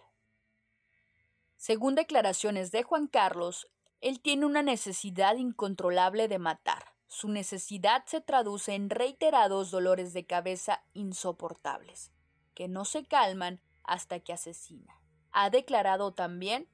Según 1.55 1.95
declaraciones 1.95 2.71
de 2.71 2.83
Juan 2.83 3.07
Carlos, 3.07 3.69
él 4.01 4.19
tiene 4.19 4.45
una 4.45 4.61
necesidad 4.61 5.37
incontrolable 5.37 6.27
de 6.27 6.37
matar. 6.37 6.93
Su 7.07 7.29
necesidad 7.29 8.03
se 8.05 8.19
traduce 8.19 8.75
en 8.75 8.89
reiterados 8.89 9.71
dolores 9.71 10.13
de 10.13 10.25
cabeza 10.25 10.83
insoportables, 10.93 12.11
que 12.55 12.67
no 12.67 12.85
se 12.85 13.05
calman 13.05 13.61
hasta 13.83 14.19
que 14.19 14.33
asesina. 14.33 14.99
Ha 15.31 15.49
declarado 15.49 16.13
también 16.13 16.67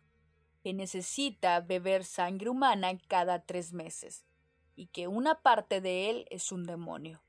que 0.64 0.74
necesita 0.74 1.60
beber 1.60 2.06
sangre 2.06 2.50
humana 2.50 2.98
cada 3.08 3.44
tres 3.44 3.74
meses, 3.74 4.26
y 4.76 4.88
que 4.88 5.08
una 5.08 5.42
parte 5.42 5.82
de 5.82 6.10
él 6.10 6.26
es 6.30 6.52
un 6.52 6.64
demonio. 6.64 7.22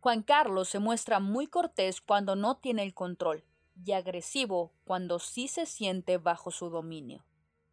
Juan 0.00 0.22
Carlos 0.22 0.68
se 0.68 0.80
muestra 0.80 1.20
muy 1.20 1.46
cortés 1.46 2.00
cuando 2.00 2.34
no 2.34 2.56
tiene 2.56 2.82
el 2.82 2.94
control 2.94 3.44
y 3.84 3.92
agresivo 3.92 4.72
cuando 4.84 5.18
sí 5.18 5.46
se 5.46 5.66
siente 5.66 6.18
bajo 6.18 6.50
su 6.50 6.70
dominio. 6.70 7.24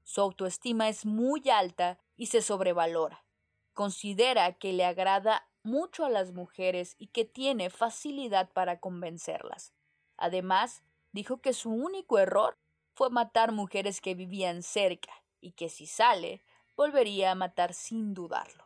Su 0.04 0.22
autoestima 0.22 0.90
es 0.90 1.06
muy 1.06 1.50
alta 1.50 2.00
y 2.16 2.28
se 2.28 2.42
sobrevalora. 2.42 3.26
Considera 3.74 4.54
que 4.54 4.74
le 4.74 4.86
agrada 4.86 5.49
mucho 5.70 6.06
a 6.06 6.10
las 6.10 6.34
mujeres 6.34 6.96
y 6.98 7.08
que 7.08 7.26
tiene 7.26 7.70
facilidad 7.70 8.50
para 8.52 8.80
convencerlas. 8.80 9.74
Además, 10.18 10.84
dijo 11.12 11.42
que 11.42 11.54
su 11.54 11.72
único 11.72 12.20
error 12.20 12.58
fue 12.94 13.10
matar 13.10 13.52
mujeres 13.52 14.02
que 14.02 14.16
vivían 14.16 14.64
cerca 14.64 15.14
y 15.40 15.52
que 15.52 15.70
si 15.70 15.86
sale 15.86 16.42
volvería 16.76 17.32
a 17.32 17.36
matar 17.36 17.74
sin 17.74 18.14
dudarlo. 18.14 18.66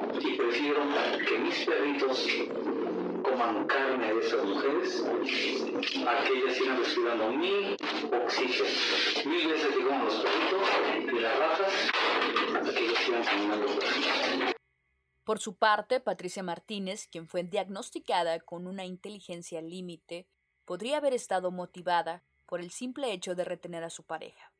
Y 0.00 0.36
prefiero 0.36 0.82
que 1.28 1.38
mis 1.38 1.66
perritos 1.66 2.26
coman 3.22 3.66
carne 3.66 4.14
de 4.14 4.20
esas 4.20 4.44
mujeres 4.44 5.04
a 5.04 6.24
que 6.24 6.32
ellas 6.32 6.56
sigan 6.56 6.78
respirando 6.78 7.30
mi 7.32 7.76
oxígeno. 8.24 8.68
Mil 9.26 9.48
veces 9.48 9.76
digo 9.76 9.90
los 9.90 10.14
perritos 10.14 10.68
y 11.12 11.20
las 11.20 11.38
ratas 11.38 11.90
a 12.54 12.60
que 12.72 12.84
ellos 12.84 12.98
sigan 12.98 13.24
caminando 13.24 13.66
por 15.30 15.38
su 15.38 15.54
parte, 15.54 16.00
Patricia 16.00 16.42
Martínez, 16.42 17.06
quien 17.06 17.28
fue 17.28 17.44
diagnosticada 17.44 18.40
con 18.40 18.66
una 18.66 18.84
inteligencia 18.84 19.62
límite, 19.62 20.26
podría 20.64 20.96
haber 20.96 21.14
estado 21.14 21.52
motivada 21.52 22.24
por 22.46 22.58
el 22.58 22.72
simple 22.72 23.12
hecho 23.12 23.36
de 23.36 23.44
retener 23.44 23.84
a 23.84 23.90
su 23.90 24.02
pareja. 24.02 24.50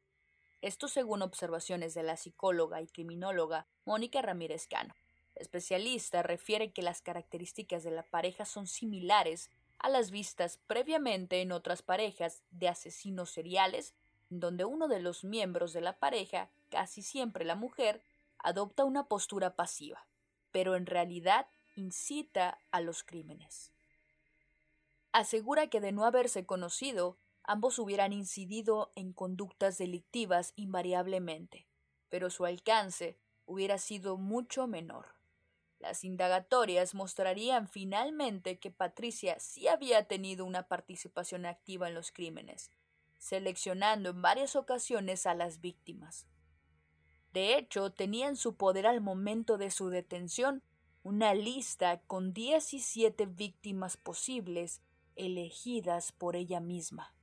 Esto 0.62 0.87
según 0.87 1.22
observaciones 1.22 1.92
de 1.94 2.04
la 2.04 2.16
psicóloga 2.16 2.80
y 2.80 2.87
criminóloga 2.87 3.66
Mónica 3.85 4.22
Ramírez 4.22 4.68
Cano. 4.68 4.94
especialista 5.35 6.22
refiere 6.22 6.70
que 6.70 6.83
las 6.83 7.02
características 7.02 7.83
de 7.83 7.90
la 7.90 8.04
pareja 8.04 8.44
son 8.44 8.68
similares 8.68 9.50
a 9.80 9.88
las 9.88 10.12
vistas 10.12 10.61
previamente 10.68 11.40
en 11.40 11.50
otras 11.50 11.83
parejas 11.83 12.44
de 12.52 12.68
asesinos 12.68 13.30
seriales, 13.30 13.92
donde 14.28 14.64
uno 14.64 14.87
de 14.87 15.00
los 15.00 15.24
miembros 15.24 15.72
de 15.72 15.80
la 15.80 15.98
pareja, 15.98 16.48
casi 16.70 17.02
siempre 17.02 17.44
la 17.44 17.56
mujer, 17.56 18.04
adopta 18.38 18.85
una 18.85 19.09
postura 19.09 19.56
pasiva, 19.56 20.06
pero 20.52 20.76
en 20.76 20.86
realidad 20.86 21.46
incita 21.76 22.58
a 22.70 22.80
los 22.80 23.04
crímenes. 23.04 23.72
Asegura 25.12 25.68
que 25.68 25.80
de 25.80 25.92
no 25.92 26.04
haberse 26.04 26.46
conocido, 26.46 27.18
ambos 27.42 27.78
hubieran 27.78 28.12
incidido 28.12 28.92
en 28.94 29.12
conductas 29.12 29.78
delictivas 29.78 30.52
invariablemente, 30.56 31.66
pero 32.08 32.30
su 32.30 32.44
alcance 32.44 33.18
hubiera 33.46 33.78
sido 33.78 34.16
mucho 34.16 34.66
menor. 34.66 35.20
Las 35.80 36.04
indagatorias 36.04 36.94
mostrarían 36.94 37.66
finalmente 37.66 38.58
que 38.58 38.70
Patricia 38.70 39.40
sí 39.40 39.66
había 39.66 40.06
tenido 40.06 40.44
una 40.44 40.68
participación 40.68 41.46
activa 41.46 41.88
en 41.88 41.94
los 41.94 42.12
crímenes, 42.12 42.70
seleccionando 43.18 44.10
en 44.10 44.22
varias 44.22 44.56
ocasiones 44.56 45.26
a 45.26 45.34
las 45.34 45.60
víctimas. 45.60 46.26
De 47.32 47.56
hecho, 47.56 47.90
tenía 47.90 48.28
en 48.28 48.36
su 48.36 48.56
poder 48.56 48.86
al 48.86 49.00
momento 49.00 49.58
de 49.58 49.70
su 49.70 49.88
detención 49.88 50.62
una 51.02 51.34
lista 51.34 52.00
con 52.02 52.32
17 52.32 53.26
víctimas 53.26 53.96
posibles 53.96 54.82
elegidas 55.16 56.12
por 56.12 56.36
ella 56.36 56.60
misma 56.60 57.14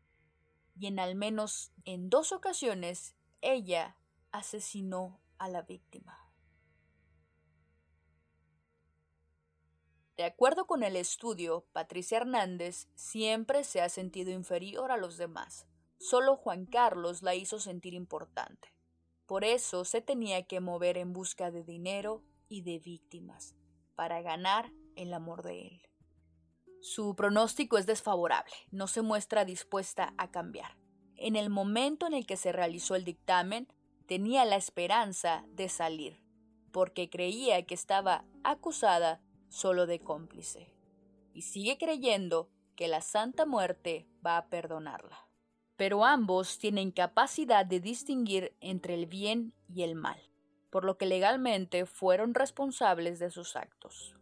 y 0.79 0.87
en 0.87 0.99
al 0.99 1.15
menos 1.15 1.71
en 1.85 2.09
dos 2.09 2.31
ocasiones 2.31 3.15
ella 3.41 3.97
asesinó 4.31 5.19
a 5.37 5.49
la 5.49 5.63
víctima. 5.63 6.19
De 10.15 10.23
acuerdo 10.23 10.65
con 10.65 10.81
el 10.81 10.95
estudio, 10.95 11.65
Patricia 11.73 12.17
Hernández 12.17 12.87
siempre 12.95 13.63
se 13.63 13.81
ha 13.81 13.89
sentido 13.89 14.31
inferior 14.31 14.91
a 14.91 14.97
los 14.97 15.17
demás. 15.17 15.67
Solo 15.99 16.35
Juan 16.35 16.65
Carlos 16.65 17.21
la 17.21 17.35
hizo 17.35 17.59
sentir 17.59 17.93
importante. 17.93 18.73
Por 19.27 19.43
eso 19.43 19.83
se 19.83 20.01
tenía 20.01 20.47
que 20.47 20.61
mover 20.61 20.97
en 20.97 21.11
busca 21.11 21.51
de 21.51 21.63
dinero 21.63 22.23
y 22.47 22.61
de 22.61 22.79
víctimas, 22.79 23.55
para 23.95 24.21
ganar 24.21 24.71
el 24.95 25.13
amor 25.13 25.43
de 25.43 25.67
él. 25.67 25.81
Su 26.79 27.13
pronóstico 27.15 27.77
es 27.77 27.85
desfavorable, 27.85 28.53
no 28.71 28.87
se 28.87 29.01
muestra 29.01 29.43
dispuesta 29.43 30.13
a 30.17 30.31
cambiar. 30.31 30.77
En 31.17 31.35
el 31.35 31.49
momento 31.49 32.07
en 32.07 32.13
el 32.13 32.25
que 32.25 32.37
se 32.37 32.53
realizó 32.53 32.95
el 32.95 33.03
dictamen, 33.03 33.67
tenía 34.05 34.45
la 34.45 34.55
esperanza 34.55 35.43
de 35.49 35.67
salir, 35.67 36.23
porque 36.71 37.09
creía 37.09 37.65
que 37.65 37.73
estaba 37.73 38.23
acusada 38.43 39.21
solo 39.49 39.87
de 39.87 39.99
cómplice, 39.99 40.73
y 41.33 41.41
sigue 41.41 41.77
creyendo 41.77 42.49
que 42.77 42.87
la 42.87 43.01
Santa 43.01 43.45
Muerte 43.45 44.07
va 44.25 44.37
a 44.37 44.47
perdonarla. 44.47 45.26
Pero 45.77 46.03
ambos 46.03 46.57
tienen 46.57 46.91
capacidad 46.91 47.65
de 47.65 47.79
distinguir 47.79 48.53
entre 48.59 48.95
el 48.95 49.05
bien 49.05 49.53
y 49.73 49.83
el 49.83 49.95
mal, 49.95 50.19
por 50.69 50.83
lo 50.83 50.97
que 50.97 51.05
legalmente 51.05 51.85
fueron 51.85 52.33
responsables 52.33 53.19
de 53.19 53.29
sus 53.29 53.55
actos. 53.55 54.15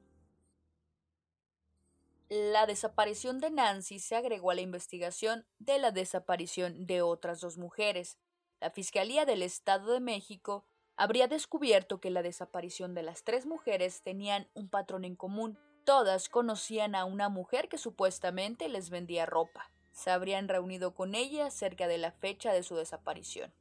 La 2.30 2.66
desaparición 2.66 3.40
de 3.40 3.52
Nancy 3.52 4.00
se 4.00 4.16
agregó 4.16 4.52
a 4.52 4.56
la 4.56 4.62
investigación 4.62 5.46
de 5.60 5.80
la 5.80 5.92
desaparición 5.92 6.86
de 6.86 7.02
otras 7.02 7.42
dos 7.42 7.58
mujeres. 7.58 8.18
La 8.60 8.70
Fiscalía 8.70 9.26
del 9.26 9.42
Estado 9.42 9.94
de 9.94 10.00
México 10.00 10.66
habría 10.98 11.28
descubierto 11.28 12.00
que 12.00 12.10
la 12.12 12.22
desaparición 12.22 12.94
de 12.94 13.04
las 13.04 13.24
tres 13.24 13.46
mujeres 13.46 14.02
tenían 14.02 14.48
un 14.54 14.70
patrón 14.70 15.06
en 15.06 15.16
común, 15.16 15.58
Todas 15.86 16.30
conocían 16.30 16.96
a 16.96 17.06
una 17.06 17.30
mujer 17.30 17.70
que 17.70 17.78
supuestamente 17.78 18.68
les 18.70 18.90
vendía 18.90 19.28
ropa. 19.28 19.70
Se 19.96 20.12
habrían 20.12 20.50
reunido 20.50 20.94
con 20.94 21.16
ella 21.16 21.50
cerca 21.50 21.88
de 21.88 21.98
la 21.98 22.12
fecha 22.12 22.52
de 22.52 22.64
su 22.64 22.76
desaparición. 22.76 23.54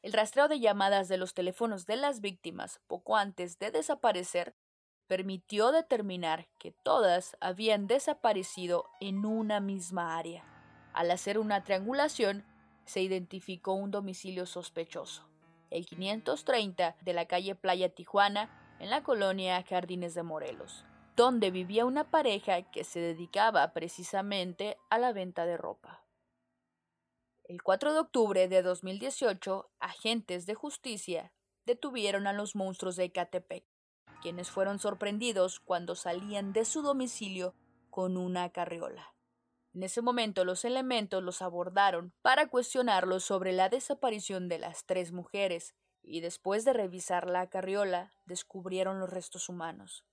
El 0.00 0.12
rastreo 0.12 0.46
de 0.46 0.60
llamadas 0.60 1.08
de 1.08 1.18
los 1.18 1.34
teléfonos 1.34 1.86
de 1.86 1.96
las 1.96 2.20
víctimas 2.20 2.80
poco 2.86 3.16
antes 3.16 3.58
de 3.58 3.72
desaparecer 3.72 4.54
permitió 5.08 5.72
determinar 5.72 6.46
que 6.58 6.70
todas 6.70 7.36
habían 7.40 7.88
desaparecido 7.88 8.86
en 9.00 9.26
una 9.26 9.58
misma 9.58 10.16
área. 10.16 10.44
Al 10.92 11.10
hacer 11.10 11.36
una 11.36 11.64
triangulación, 11.64 12.44
se 12.84 13.02
identificó 13.02 13.72
un 13.72 13.90
domicilio 13.90 14.46
sospechoso, 14.46 15.28
el 15.70 15.84
530 15.84 16.96
de 17.00 17.12
la 17.12 17.26
calle 17.26 17.56
Playa 17.56 17.88
Tijuana, 17.92 18.76
en 18.78 18.88
la 18.88 19.02
colonia 19.02 19.62
Jardines 19.68 20.14
de 20.14 20.22
Morelos, 20.22 20.86
donde 21.20 21.50
vivía 21.50 21.84
una 21.84 22.10
pareja 22.10 22.62
que 22.62 22.82
se 22.82 22.98
dedicaba 22.98 23.74
precisamente 23.74 24.78
a 24.88 24.96
la 24.96 25.12
venta 25.12 25.44
de 25.44 25.58
ropa. 25.58 26.02
El 27.44 27.62
4 27.62 27.92
de 27.92 28.00
octubre 28.00 28.48
de 28.48 28.62
2018, 28.62 29.70
agentes 29.80 30.46
de 30.46 30.54
justicia 30.54 31.34
detuvieron 31.66 32.26
a 32.26 32.32
los 32.32 32.56
monstruos 32.56 32.96
de 32.96 33.04
Ecatepec, 33.04 33.66
quienes 34.22 34.50
fueron 34.50 34.78
sorprendidos 34.78 35.60
cuando 35.60 35.94
salían 35.94 36.54
de 36.54 36.64
su 36.64 36.80
domicilio 36.80 37.54
con 37.90 38.16
una 38.16 38.48
carriola. 38.48 39.14
En 39.74 39.82
ese 39.82 40.00
momento 40.00 40.46
los 40.46 40.64
elementos 40.64 41.22
los 41.22 41.42
abordaron 41.42 42.14
para 42.22 42.48
cuestionarlos 42.48 43.24
sobre 43.24 43.52
la 43.52 43.68
desaparición 43.68 44.48
de 44.48 44.58
las 44.58 44.86
tres 44.86 45.12
mujeres, 45.12 45.74
y 46.02 46.22
después 46.22 46.64
de 46.64 46.72
revisar 46.72 47.28
la 47.28 47.50
carriola 47.50 48.10
descubrieron 48.24 49.00
los 49.00 49.10
restos 49.10 49.50
humanos. 49.50 50.06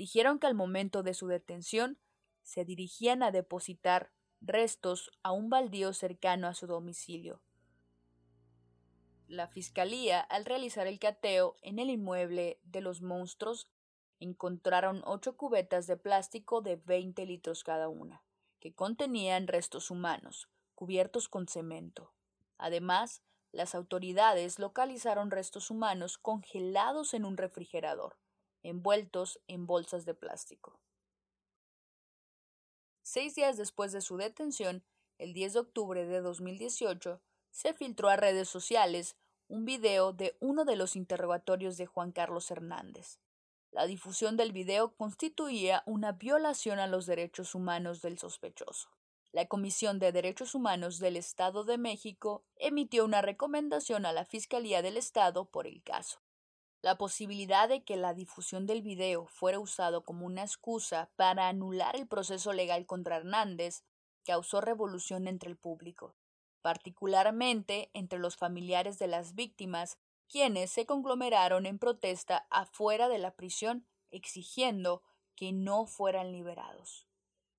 Dijeron 0.00 0.38
que 0.38 0.46
al 0.46 0.54
momento 0.54 1.02
de 1.02 1.12
su 1.12 1.26
detención 1.26 1.98
se 2.42 2.64
dirigían 2.64 3.22
a 3.22 3.32
depositar 3.32 4.10
restos 4.40 5.10
a 5.22 5.30
un 5.30 5.50
baldío 5.50 5.92
cercano 5.92 6.48
a 6.48 6.54
su 6.54 6.66
domicilio. 6.66 7.42
La 9.28 9.46
fiscalía, 9.46 10.20
al 10.22 10.46
realizar 10.46 10.86
el 10.86 10.98
cateo 10.98 11.56
en 11.60 11.78
el 11.78 11.90
inmueble 11.90 12.60
de 12.62 12.80
los 12.80 13.02
monstruos, 13.02 13.68
encontraron 14.20 15.02
ocho 15.04 15.36
cubetas 15.36 15.86
de 15.86 15.98
plástico 15.98 16.62
de 16.62 16.76
20 16.76 17.26
litros 17.26 17.62
cada 17.62 17.90
una, 17.90 18.22
que 18.58 18.72
contenían 18.72 19.48
restos 19.48 19.90
humanos, 19.90 20.48
cubiertos 20.74 21.28
con 21.28 21.46
cemento. 21.46 22.14
Además, 22.56 23.20
las 23.52 23.74
autoridades 23.74 24.58
localizaron 24.58 25.30
restos 25.30 25.70
humanos 25.70 26.16
congelados 26.16 27.12
en 27.12 27.26
un 27.26 27.36
refrigerador, 27.36 28.16
envueltos 28.62 29.40
en 29.46 29.66
bolsas 29.66 30.04
de 30.04 30.14
plástico. 30.14 30.78
Seis 33.02 33.34
días 33.34 33.56
después 33.56 33.92
de 33.92 34.00
su 34.00 34.16
detención, 34.16 34.84
el 35.18 35.32
10 35.32 35.54
de 35.54 35.58
octubre 35.60 36.06
de 36.06 36.20
2018, 36.20 37.20
se 37.50 37.74
filtró 37.74 38.08
a 38.08 38.16
redes 38.16 38.48
sociales 38.48 39.16
un 39.48 39.64
video 39.64 40.12
de 40.12 40.36
uno 40.40 40.64
de 40.64 40.76
los 40.76 40.94
interrogatorios 40.94 41.76
de 41.76 41.86
Juan 41.86 42.12
Carlos 42.12 42.50
Hernández. 42.50 43.18
La 43.72 43.86
difusión 43.86 44.36
del 44.36 44.52
video 44.52 44.94
constituía 44.96 45.82
una 45.86 46.12
violación 46.12 46.78
a 46.78 46.86
los 46.86 47.06
derechos 47.06 47.54
humanos 47.54 48.02
del 48.02 48.18
sospechoso. 48.18 48.90
La 49.32 49.46
Comisión 49.46 50.00
de 50.00 50.10
Derechos 50.10 50.56
Humanos 50.56 50.98
del 50.98 51.16
Estado 51.16 51.62
de 51.64 51.78
México 51.78 52.44
emitió 52.56 53.04
una 53.04 53.22
recomendación 53.22 54.04
a 54.06 54.12
la 54.12 54.24
Fiscalía 54.24 54.82
del 54.82 54.96
Estado 54.96 55.44
por 55.44 55.68
el 55.68 55.82
caso. 55.84 56.20
La 56.82 56.96
posibilidad 56.96 57.68
de 57.68 57.84
que 57.84 57.96
la 57.96 58.14
difusión 58.14 58.66
del 58.66 58.80
video 58.80 59.26
fuera 59.26 59.58
usado 59.58 60.02
como 60.02 60.24
una 60.24 60.42
excusa 60.42 61.10
para 61.14 61.48
anular 61.48 61.94
el 61.94 62.08
proceso 62.08 62.54
legal 62.54 62.86
contra 62.86 63.16
Hernández 63.16 63.84
causó 64.24 64.62
revolución 64.62 65.28
entre 65.28 65.50
el 65.50 65.58
público, 65.58 66.16
particularmente 66.62 67.90
entre 67.92 68.18
los 68.18 68.36
familiares 68.36 68.98
de 68.98 69.08
las 69.08 69.34
víctimas, 69.34 69.98
quienes 70.26 70.70
se 70.70 70.86
conglomeraron 70.86 71.66
en 71.66 71.78
protesta 71.78 72.46
afuera 72.48 73.08
de 73.08 73.18
la 73.18 73.34
prisión 73.34 73.86
exigiendo 74.10 75.02
que 75.36 75.52
no 75.52 75.86
fueran 75.86 76.32
liberados. 76.32 77.06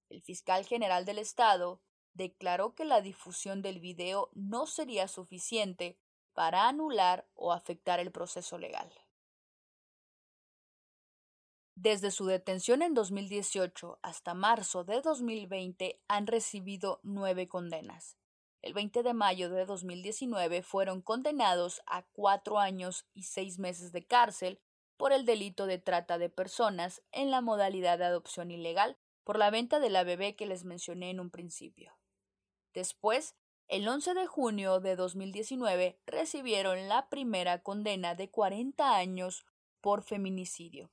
El 0.10 0.22
fiscal 0.24 0.66
general 0.66 1.06
del 1.06 1.20
Estado 1.20 1.80
declaró 2.14 2.74
que 2.74 2.86
la 2.86 3.02
difusión 3.02 3.62
del 3.62 3.80
video 3.80 4.30
no 4.34 4.66
sería 4.66 5.08
suficiente 5.08 6.00
para 6.34 6.68
anular 6.68 7.28
o 7.36 7.54
afectar 7.54 8.00
el 8.00 8.12
proceso 8.12 8.58
legal. 8.58 8.92
Desde 11.84 12.12
su 12.12 12.28
detención 12.28 12.84
en 12.84 12.94
2018 12.94 13.98
hasta 14.04 14.36
marzo 14.36 14.84
de 14.84 15.02
2020 15.02 16.00
han 16.08 16.28
recibido 16.28 17.00
nueve 17.02 17.48
condenas. 17.48 18.20
El 18.62 18.76
20 18.76 19.02
de 19.02 19.16
mayo 19.16 19.50
de 19.50 19.66
2019 19.66 20.62
fueron 20.62 21.02
condenados 21.02 21.82
a 21.88 22.04
cuatro 22.12 22.60
años 22.60 23.08
y 23.16 23.24
seis 23.24 23.58
meses 23.58 23.92
de 23.92 24.06
cárcel 24.06 24.62
por 24.96 25.12
el 25.12 25.26
delito 25.26 25.66
de 25.66 25.80
trata 25.80 26.20
de 26.20 26.30
personas 26.30 27.02
en 27.12 27.32
la 27.32 27.42
modalidad 27.42 27.98
de 27.98 28.06
adopción 28.06 28.52
ilegal 28.52 28.96
por 29.24 29.40
la 29.40 29.50
venta 29.50 29.80
de 29.80 29.90
la 29.90 30.04
bebé 30.04 30.36
que 30.36 30.46
les 30.46 30.64
mencioné 30.64 31.10
en 31.10 31.20
un 31.20 31.32
principio. 31.32 31.98
Después, 32.76 33.36
el 33.68 33.88
11 33.88 34.14
de 34.14 34.28
junio 34.28 34.82
de 34.82 34.96
2019 34.96 36.00
recibieron 36.06 36.88
la 36.88 37.10
primera 37.10 37.64
condena 37.64 38.14
de 38.14 38.30
40 38.30 38.98
años 38.98 39.48
por 39.82 40.04
feminicidio. 40.04 40.92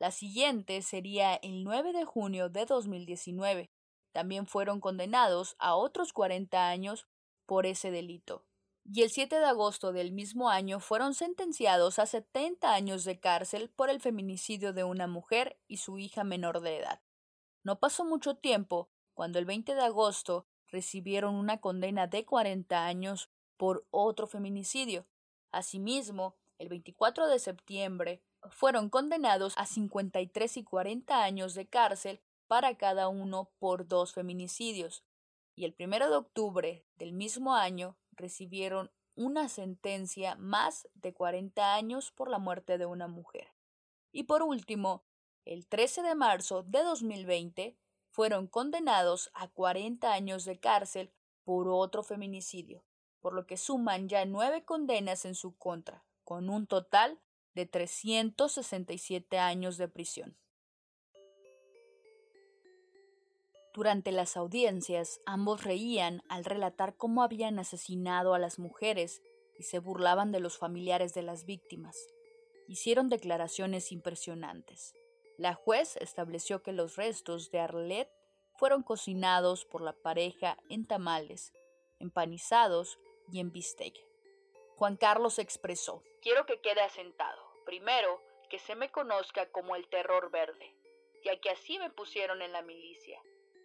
La 0.00 0.12
siguiente 0.12 0.80
sería 0.80 1.34
el 1.34 1.62
9 1.62 1.92
de 1.92 2.06
junio 2.06 2.48
de 2.48 2.64
2019. 2.64 3.70
También 4.12 4.46
fueron 4.46 4.80
condenados 4.80 5.56
a 5.58 5.74
otros 5.74 6.14
40 6.14 6.70
años 6.70 7.06
por 7.44 7.66
ese 7.66 7.90
delito. 7.90 8.46
Y 8.82 9.02
el 9.02 9.10
7 9.10 9.38
de 9.38 9.44
agosto 9.44 9.92
del 9.92 10.10
mismo 10.10 10.48
año 10.48 10.80
fueron 10.80 11.12
sentenciados 11.12 11.98
a 11.98 12.06
70 12.06 12.72
años 12.72 13.04
de 13.04 13.20
cárcel 13.20 13.68
por 13.68 13.90
el 13.90 14.00
feminicidio 14.00 14.72
de 14.72 14.84
una 14.84 15.06
mujer 15.06 15.60
y 15.68 15.76
su 15.76 15.98
hija 15.98 16.24
menor 16.24 16.60
de 16.60 16.78
edad. 16.78 17.02
No 17.62 17.78
pasó 17.78 18.02
mucho 18.06 18.36
tiempo 18.36 18.88
cuando 19.12 19.38
el 19.38 19.44
20 19.44 19.74
de 19.74 19.82
agosto 19.82 20.46
recibieron 20.68 21.34
una 21.34 21.60
condena 21.60 22.06
de 22.06 22.24
40 22.24 22.86
años 22.86 23.28
por 23.58 23.86
otro 23.90 24.26
feminicidio. 24.26 25.06
Asimismo, 25.52 26.38
el 26.56 26.70
24 26.70 27.26
de 27.26 27.38
septiembre 27.38 28.22
fueron 28.50 28.88
condenados 28.88 29.54
a 29.56 29.66
53 29.66 30.56
y 30.56 30.64
40 30.64 31.22
años 31.22 31.54
de 31.54 31.68
cárcel 31.68 32.20
para 32.46 32.76
cada 32.76 33.08
uno 33.08 33.50
por 33.58 33.86
dos 33.86 34.12
feminicidios, 34.12 35.04
y 35.54 35.64
el 35.64 35.74
1 35.78 36.10
de 36.10 36.16
octubre 36.16 36.86
del 36.96 37.12
mismo 37.12 37.54
año 37.54 37.96
recibieron 38.12 38.90
una 39.14 39.48
sentencia 39.48 40.34
más 40.36 40.88
de 40.94 41.12
40 41.12 41.74
años 41.74 42.10
por 42.10 42.30
la 42.30 42.38
muerte 42.38 42.78
de 42.78 42.86
una 42.86 43.08
mujer. 43.08 43.52
Y 44.12 44.24
por 44.24 44.42
último, 44.42 45.04
el 45.44 45.66
13 45.66 46.02
de 46.02 46.14
marzo 46.14 46.62
de 46.62 46.82
2020 46.82 47.76
fueron 48.10 48.46
condenados 48.46 49.30
a 49.34 49.48
40 49.48 50.12
años 50.12 50.44
de 50.44 50.58
cárcel 50.58 51.12
por 51.44 51.68
otro 51.68 52.02
feminicidio, 52.02 52.84
por 53.20 53.34
lo 53.34 53.46
que 53.46 53.56
suman 53.56 54.08
ya 54.08 54.24
nueve 54.24 54.64
condenas 54.64 55.24
en 55.24 55.34
su 55.34 55.56
contra, 55.56 56.04
con 56.24 56.48
un 56.48 56.66
total 56.66 57.20
de 57.54 57.66
367 57.66 59.38
años 59.38 59.76
de 59.76 59.88
prisión. 59.88 60.36
Durante 63.72 64.10
las 64.10 64.36
audiencias, 64.36 65.20
ambos 65.26 65.62
reían 65.62 66.22
al 66.28 66.44
relatar 66.44 66.96
cómo 66.96 67.22
habían 67.22 67.58
asesinado 67.58 68.34
a 68.34 68.38
las 68.38 68.58
mujeres 68.58 69.22
y 69.58 69.62
se 69.62 69.78
burlaban 69.78 70.32
de 70.32 70.40
los 70.40 70.58
familiares 70.58 71.14
de 71.14 71.22
las 71.22 71.44
víctimas. 71.44 71.96
Hicieron 72.66 73.08
declaraciones 73.08 73.92
impresionantes. 73.92 74.94
La 75.38 75.54
juez 75.54 75.96
estableció 75.96 76.62
que 76.62 76.72
los 76.72 76.96
restos 76.96 77.50
de 77.50 77.60
Arlette 77.60 78.12
fueron 78.56 78.82
cocinados 78.82 79.64
por 79.64 79.82
la 79.82 79.92
pareja 79.92 80.58
en 80.68 80.84
tamales, 80.84 81.52
empanizados 81.98 82.98
y 83.32 83.38
en 83.40 83.52
bistec. 83.52 84.09
Juan 84.80 84.96
Carlos 84.96 85.38
expresó, 85.38 86.02
quiero 86.22 86.46
que 86.46 86.62
quede 86.62 86.80
asentado. 86.80 87.42
Primero, 87.66 88.22
que 88.48 88.58
se 88.58 88.74
me 88.74 88.90
conozca 88.90 89.52
como 89.52 89.76
el 89.76 89.86
terror 89.90 90.30
verde, 90.30 90.74
ya 91.22 91.38
que 91.38 91.50
así 91.50 91.78
me 91.78 91.90
pusieron 91.90 92.40
en 92.40 92.52
la 92.52 92.62
milicia. 92.62 93.20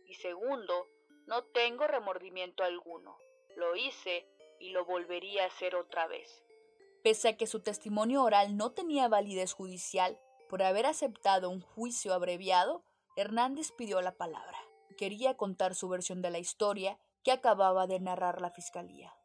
Y 0.09 0.15
segundo, 0.15 0.89
no 1.25 1.45
tengo 1.45 1.87
remordimiento 1.87 2.65
alguno. 2.65 3.17
Lo 3.55 3.77
hice 3.77 4.27
y 4.59 4.71
lo 4.71 4.83
volvería 4.83 5.45
a 5.45 5.47
hacer 5.47 5.77
otra 5.77 6.05
vez. 6.05 6.43
Pese 7.01 7.29
a 7.29 7.37
que 7.37 7.47
su 7.47 7.61
testimonio 7.61 8.21
oral 8.21 8.57
no 8.57 8.73
tenía 8.73 9.07
validez 9.07 9.53
judicial 9.53 10.19
por 10.49 10.63
haber 10.63 10.85
aceptado 10.85 11.49
un 11.49 11.61
juicio 11.61 12.13
abreviado, 12.13 12.83
Hernández 13.15 13.71
pidió 13.71 14.01
la 14.01 14.17
palabra. 14.17 14.59
Quería 14.97 15.37
contar 15.37 15.75
su 15.75 15.87
versión 15.87 16.21
de 16.21 16.31
la 16.31 16.39
historia 16.39 16.99
que 17.23 17.31
acababa 17.31 17.87
de 17.87 18.01
narrar 18.01 18.41
la 18.41 18.51
fiscalía. 18.51 19.15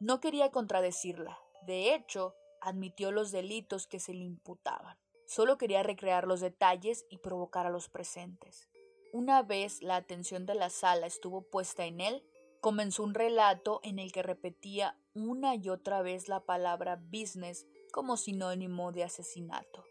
No 0.00 0.18
quería 0.18 0.50
contradecirla. 0.50 1.38
De 1.66 1.94
hecho, 1.94 2.34
admitió 2.62 3.12
los 3.12 3.32
delitos 3.32 3.86
que 3.86 4.00
se 4.00 4.14
le 4.14 4.24
imputaban. 4.24 4.96
Solo 5.26 5.58
quería 5.58 5.82
recrear 5.82 6.26
los 6.26 6.40
detalles 6.40 7.04
y 7.10 7.18
provocar 7.18 7.66
a 7.66 7.70
los 7.70 7.90
presentes. 7.90 8.66
Una 9.12 9.42
vez 9.42 9.82
la 9.82 9.96
atención 9.96 10.46
de 10.46 10.54
la 10.54 10.70
sala 10.70 11.06
estuvo 11.06 11.42
puesta 11.42 11.84
en 11.84 12.00
él, 12.00 12.24
comenzó 12.62 13.02
un 13.02 13.12
relato 13.12 13.80
en 13.82 13.98
el 13.98 14.10
que 14.10 14.22
repetía 14.22 14.96
una 15.14 15.54
y 15.54 15.68
otra 15.68 16.00
vez 16.00 16.28
la 16.28 16.40
palabra 16.46 16.96
business 16.96 17.66
como 17.92 18.16
sinónimo 18.16 18.92
de 18.92 19.04
asesinato. 19.04 19.84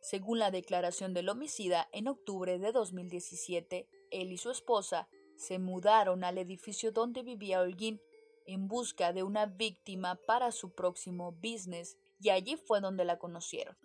Según 0.00 0.38
la 0.38 0.52
declaración 0.52 1.14
del 1.14 1.28
homicida, 1.28 1.88
en 1.90 2.06
octubre 2.06 2.60
de 2.60 2.70
2017, 2.70 3.88
él 4.12 4.30
y 4.30 4.38
su 4.38 4.52
esposa 4.52 5.08
se 5.36 5.58
mudaron 5.58 6.22
al 6.22 6.38
edificio 6.38 6.92
donde 6.92 7.22
vivía 7.22 7.60
Holguín 7.60 8.00
en 8.48 8.66
busca 8.66 9.12
de 9.12 9.22
una 9.22 9.46
víctima 9.46 10.16
para 10.26 10.50
su 10.52 10.70
próximo 10.70 11.32
business 11.32 11.98
y 12.18 12.30
allí 12.30 12.56
fue 12.56 12.80
donde 12.80 13.04
la 13.04 13.18
conocieron. 13.18 13.76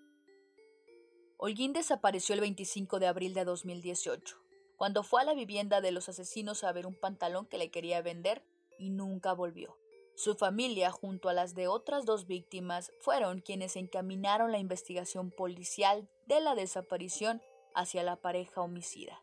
Holguín 1.37 1.73
desapareció 1.73 2.33
el 2.33 2.41
25 2.41 2.99
de 2.99 3.07
abril 3.07 3.33
de 3.33 3.43
2018, 3.43 4.37
cuando 4.77 5.03
fue 5.03 5.21
a 5.21 5.25
la 5.25 5.33
vivienda 5.33 5.81
de 5.81 5.91
los 5.91 6.07
asesinos 6.07 6.63
a 6.63 6.71
ver 6.71 6.87
un 6.87 6.95
pantalón 6.95 7.45
que 7.45 7.57
le 7.57 7.71
quería 7.71 8.01
vender 8.01 8.41
y 8.79 8.89
nunca 8.89 9.33
volvió. 9.33 9.77
Su 10.15 10.35
familia, 10.35 10.91
junto 10.91 11.27
a 11.27 11.33
las 11.33 11.55
de 11.55 11.67
otras 11.67 12.05
dos 12.05 12.27
víctimas, 12.27 12.93
fueron 13.01 13.41
quienes 13.41 13.75
encaminaron 13.75 14.53
la 14.53 14.59
investigación 14.59 15.31
policial 15.31 16.07
de 16.27 16.39
la 16.39 16.55
desaparición 16.55 17.41
hacia 17.75 18.03
la 18.03 18.15
pareja 18.15 18.61
homicida. 18.61 19.21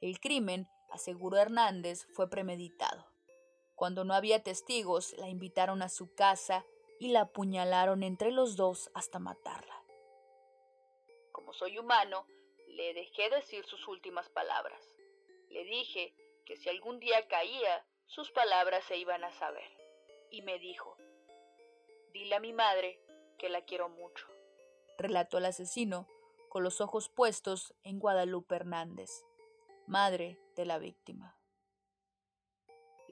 El 0.00 0.20
crimen, 0.20 0.66
aseguró 0.88 1.36
Hernández, 1.36 2.06
fue 2.14 2.30
premeditado. 2.30 3.09
Cuando 3.80 4.04
no 4.04 4.12
había 4.12 4.42
testigos, 4.42 5.14
la 5.16 5.30
invitaron 5.30 5.80
a 5.80 5.88
su 5.88 6.14
casa 6.14 6.66
y 6.98 7.12
la 7.12 7.22
apuñalaron 7.22 8.02
entre 8.02 8.30
los 8.30 8.54
dos 8.54 8.90
hasta 8.92 9.18
matarla. 9.18 9.74
Como 11.32 11.54
soy 11.54 11.78
humano, 11.78 12.26
le 12.68 12.92
dejé 12.92 13.30
decir 13.30 13.64
sus 13.64 13.88
últimas 13.88 14.28
palabras. 14.28 14.78
Le 15.48 15.64
dije 15.64 16.14
que 16.44 16.58
si 16.58 16.68
algún 16.68 17.00
día 17.00 17.26
caía, 17.28 17.86
sus 18.04 18.30
palabras 18.32 18.84
se 18.84 18.98
iban 18.98 19.24
a 19.24 19.32
saber 19.38 19.72
y 20.30 20.42
me 20.42 20.58
dijo, 20.58 20.98
dile 22.12 22.34
a 22.34 22.40
mi 22.40 22.52
madre 22.52 23.00
que 23.38 23.48
la 23.48 23.64
quiero 23.64 23.88
mucho, 23.88 24.26
relató 24.98 25.38
el 25.38 25.46
asesino 25.46 26.06
con 26.50 26.64
los 26.64 26.82
ojos 26.82 27.08
puestos 27.08 27.72
en 27.82 27.98
Guadalupe 27.98 28.56
Hernández, 28.56 29.08
madre 29.86 30.38
de 30.54 30.66
la 30.66 30.76
víctima. 30.76 31.39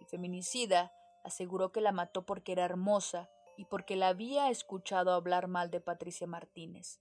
Feminicida 0.08 0.92
aseguró 1.24 1.72
que 1.72 1.80
la 1.80 1.92
mató 1.92 2.24
porque 2.24 2.52
era 2.52 2.64
hermosa 2.64 3.30
y 3.56 3.64
porque 3.66 3.96
la 3.96 4.08
había 4.08 4.50
escuchado 4.50 5.12
hablar 5.12 5.48
mal 5.48 5.70
de 5.70 5.80
Patricia 5.80 6.26
Martínez. 6.26 7.00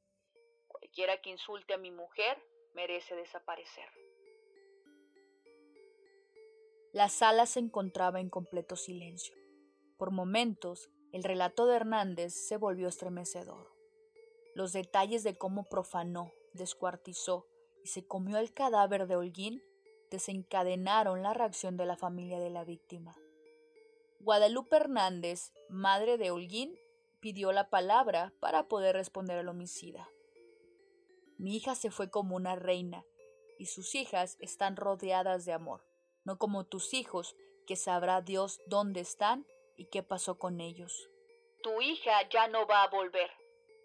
Cualquiera 0.68 1.22
que 1.22 1.30
insulte 1.30 1.74
a 1.74 1.78
mi 1.78 1.92
mujer 1.92 2.38
merece 2.74 3.16
desaparecer. 3.16 3.90
La 6.94 7.10
sala 7.10 7.46
se 7.46 7.60
encontraba 7.60 8.20
en 8.20 8.30
completo 8.30 8.76
silencio. 8.76 9.36
Por 9.98 10.12
momentos, 10.12 10.90
el 11.12 11.24
relato 11.24 11.66
de 11.68 11.76
Hernández 11.76 12.34
se 12.34 12.58
volvió 12.58 12.88
estremecedor. 12.88 13.72
Los 14.56 14.74
detalles 14.74 15.24
de 15.24 15.38
cómo 15.38 15.70
profanó, 15.70 16.32
descuartizó 16.54 17.46
y 17.84 17.88
se 17.88 18.08
comió 18.08 18.38
el 18.38 18.54
cadáver 18.54 19.08
de 19.08 19.16
Holguín 19.16 19.62
desencadenaron 20.10 21.24
la 21.24 21.34
reacción 21.34 21.78
de 21.78 21.86
la 21.86 21.98
familia 21.98 22.40
de 22.40 22.50
la 22.50 22.64
víctima. 22.64 23.16
Guadalupe 24.20 24.76
Hernández, 24.78 25.52
madre 25.70 26.18
de 26.18 26.32
Holguín, 26.32 26.78
pidió 27.20 27.52
la 27.52 27.70
palabra 27.70 28.34
para 28.40 28.68
poder 28.68 28.96
responder 28.96 29.38
al 29.38 29.50
homicida. 29.50 30.10
Mi 31.38 31.56
hija 31.56 31.76
se 31.76 31.92
fue 31.92 32.10
como 32.10 32.36
una 32.36 32.56
reina, 32.56 33.06
y 33.60 33.68
sus 33.68 33.96
hijas 33.96 34.38
están 34.40 34.76
rodeadas 34.76 35.46
de 35.46 35.54
amor, 35.54 35.86
no 36.24 36.38
como 36.38 36.66
tus 36.66 36.94
hijos, 36.94 37.36
que 37.66 37.76
sabrá 37.76 38.22
Dios 38.22 38.60
dónde 38.68 39.02
están 39.02 39.46
¿Y 39.78 39.86
qué 39.86 40.02
pasó 40.02 40.40
con 40.40 40.60
ellos? 40.60 41.08
Tu 41.62 41.82
hija 41.82 42.28
ya 42.30 42.48
no 42.48 42.66
va 42.66 42.84
a 42.84 42.90
volver. 42.90 43.30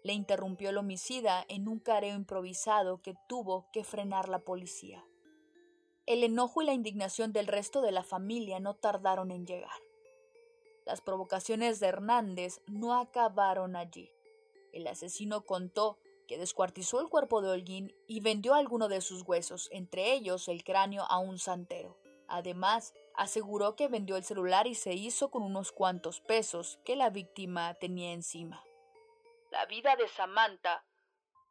Le 0.03 0.13
interrumpió 0.13 0.71
el 0.71 0.77
homicida 0.77 1.45
en 1.47 1.67
un 1.67 1.79
careo 1.79 2.15
improvisado 2.15 3.01
que 3.01 3.13
tuvo 3.29 3.69
que 3.71 3.83
frenar 3.83 4.27
la 4.27 4.39
policía. 4.39 5.05
El 6.05 6.23
enojo 6.23 6.61
y 6.61 6.65
la 6.65 6.73
indignación 6.73 7.31
del 7.31 7.47
resto 7.47 7.81
de 7.81 7.93
la 7.93 8.03
familia 8.03 8.59
no 8.59 8.75
tardaron 8.75 9.31
en 9.31 9.45
llegar. 9.45 9.79
Las 10.85 10.99
provocaciones 10.99 11.79
de 11.79 11.87
Hernández 11.87 12.61
no 12.67 12.99
acabaron 12.99 13.77
allí. 13.77 14.11
El 14.73 14.85
asesino 14.87 15.45
contó 15.45 15.97
que 16.27 16.37
descuartizó 16.37 16.99
el 16.99 17.07
cuerpo 17.07 17.41
de 17.41 17.51
Holguín 17.51 17.95
y 18.05 18.19
vendió 18.19 18.53
alguno 18.53 18.89
de 18.89 18.99
sus 18.99 19.21
huesos, 19.21 19.69
entre 19.71 20.11
ellos 20.11 20.49
el 20.49 20.65
cráneo, 20.65 21.03
a 21.03 21.19
un 21.19 21.39
santero. 21.39 21.97
Además, 22.27 22.93
aseguró 23.15 23.77
que 23.77 23.87
vendió 23.87 24.17
el 24.17 24.25
celular 24.25 24.67
y 24.67 24.75
se 24.75 24.93
hizo 24.93 25.31
con 25.31 25.43
unos 25.43 25.71
cuantos 25.71 26.19
pesos 26.19 26.79
que 26.83 26.97
la 26.97 27.11
víctima 27.11 27.75
tenía 27.75 28.11
encima. 28.11 28.61
La 29.51 29.65
vida 29.67 29.95
de 29.95 30.07
Samantha 30.09 30.85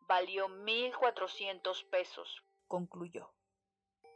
valió 0.08 0.48
1.400 0.48 1.88
pesos, 1.88 2.42
concluyó. 2.66 3.30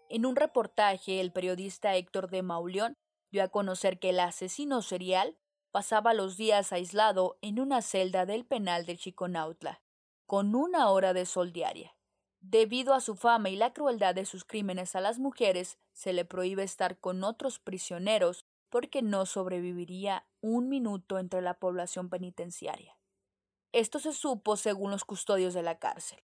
En 0.08 0.26
un 0.26 0.36
reportaje, 0.36 1.20
el 1.20 1.32
periodista 1.32 1.94
Héctor 1.96 2.30
de 2.30 2.42
Mauleón 2.42 2.96
dio 3.30 3.42
a 3.42 3.48
conocer 3.48 3.98
que 3.98 4.10
el 4.10 4.20
asesino 4.20 4.82
serial 4.82 5.36
pasaba 5.72 6.14
los 6.14 6.36
días 6.36 6.72
aislado 6.72 7.38
en 7.42 7.60
una 7.60 7.82
celda 7.82 8.24
del 8.24 8.46
penal 8.46 8.86
de 8.86 8.96
Chiconautla, 8.96 9.82
con 10.26 10.54
una 10.54 10.88
hora 10.90 11.12
de 11.12 11.26
sol 11.26 11.52
diaria. 11.52 11.96
Debido 12.40 12.94
a 12.94 13.00
su 13.00 13.16
fama 13.16 13.50
y 13.50 13.56
la 13.56 13.72
crueldad 13.72 14.14
de 14.14 14.24
sus 14.24 14.44
crímenes 14.44 14.94
a 14.94 15.00
las 15.00 15.18
mujeres, 15.18 15.78
se 15.92 16.12
le 16.12 16.24
prohíbe 16.24 16.62
estar 16.62 16.98
con 16.98 17.24
otros 17.24 17.58
prisioneros 17.58 18.46
porque 18.68 19.02
no 19.02 19.26
sobreviviría 19.26 20.26
un 20.40 20.68
minuto 20.68 21.18
entre 21.18 21.42
la 21.42 21.54
población 21.54 22.08
penitenciaria. 22.08 22.96
Esto 23.72 23.98
se 23.98 24.12
supo 24.12 24.56
según 24.56 24.90
los 24.90 25.04
custodios 25.04 25.54
de 25.54 25.62
la 25.62 25.78
cárcel. 25.78 26.22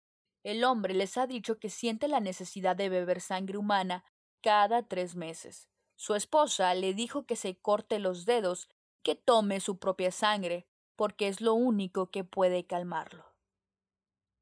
El 0.45 0.62
hombre 0.62 0.92
les 0.92 1.16
ha 1.16 1.26
dicho 1.26 1.59
que 1.59 1.70
siente 1.70 2.07
la 2.07 2.20
necesidad 2.20 2.76
de 2.76 2.90
beber 2.90 3.22
sangre 3.22 3.57
humana 3.57 4.05
cada 4.42 4.82
tres 4.82 5.16
meses. 5.16 5.68
Su 5.97 6.14
esposa 6.14 6.74
le 6.74 6.92
dijo 6.92 7.24
que 7.24 7.34
se 7.34 7.57
corte 7.57 7.99
los 7.99 8.26
dedos, 8.26 8.68
que 9.03 9.14
tome 9.14 9.61
su 9.61 9.78
propia 9.78 10.12
sangre, 10.12 10.66
porque 10.97 11.28
es 11.28 11.40
lo 11.40 11.55
único 11.55 12.11
que 12.11 12.24
puede 12.24 12.66
calmarlo. 12.66 13.24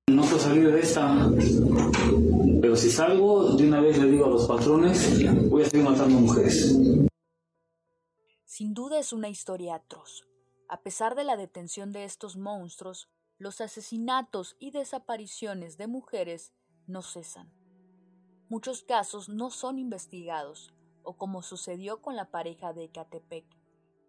No 0.09 0.23
puedo 0.23 0.41
salir 0.41 0.73
de 0.73 0.81
esta, 0.81 1.31
pero 2.61 2.75
si 2.75 2.91
salgo, 2.91 3.55
de 3.55 3.69
una 3.69 3.81
vez 3.81 3.97
le 3.99 4.11
digo 4.11 4.27
a 4.27 4.31
los 4.31 4.49
patrones, 4.49 5.25
voy 5.49 5.63
a 5.63 5.71
seguir 5.71 5.89
matando 5.89 6.19
mujeres. 6.19 6.77
Sin 8.45 8.75
duda 8.75 8.99
es 8.99 9.13
una 9.13 9.29
historia 9.29 9.77
atroz. 9.77 10.27
A 10.69 10.81
pesar 10.81 11.15
de 11.15 11.23
la 11.23 11.37
detención 11.37 11.93
de 11.93 12.05
estos 12.05 12.37
monstruos, 12.37 13.09
los 13.43 13.61
asesinatos 13.61 14.55
y 14.61 14.71
desapariciones 14.71 15.77
de 15.77 15.89
mujeres 15.89 16.53
no 16.87 17.03
cesan. 17.03 17.53
Muchos 18.49 18.85
casos 18.85 19.29
no 19.29 19.51
son 19.51 19.81
investigados, 19.81 20.73
o 21.03 21.17
como 21.17 21.43
sucedió 21.43 22.01
con 22.01 22.15
la 22.15 22.31
pareja 22.31 22.73
de 22.73 22.85
Ecatepec, 22.85 23.45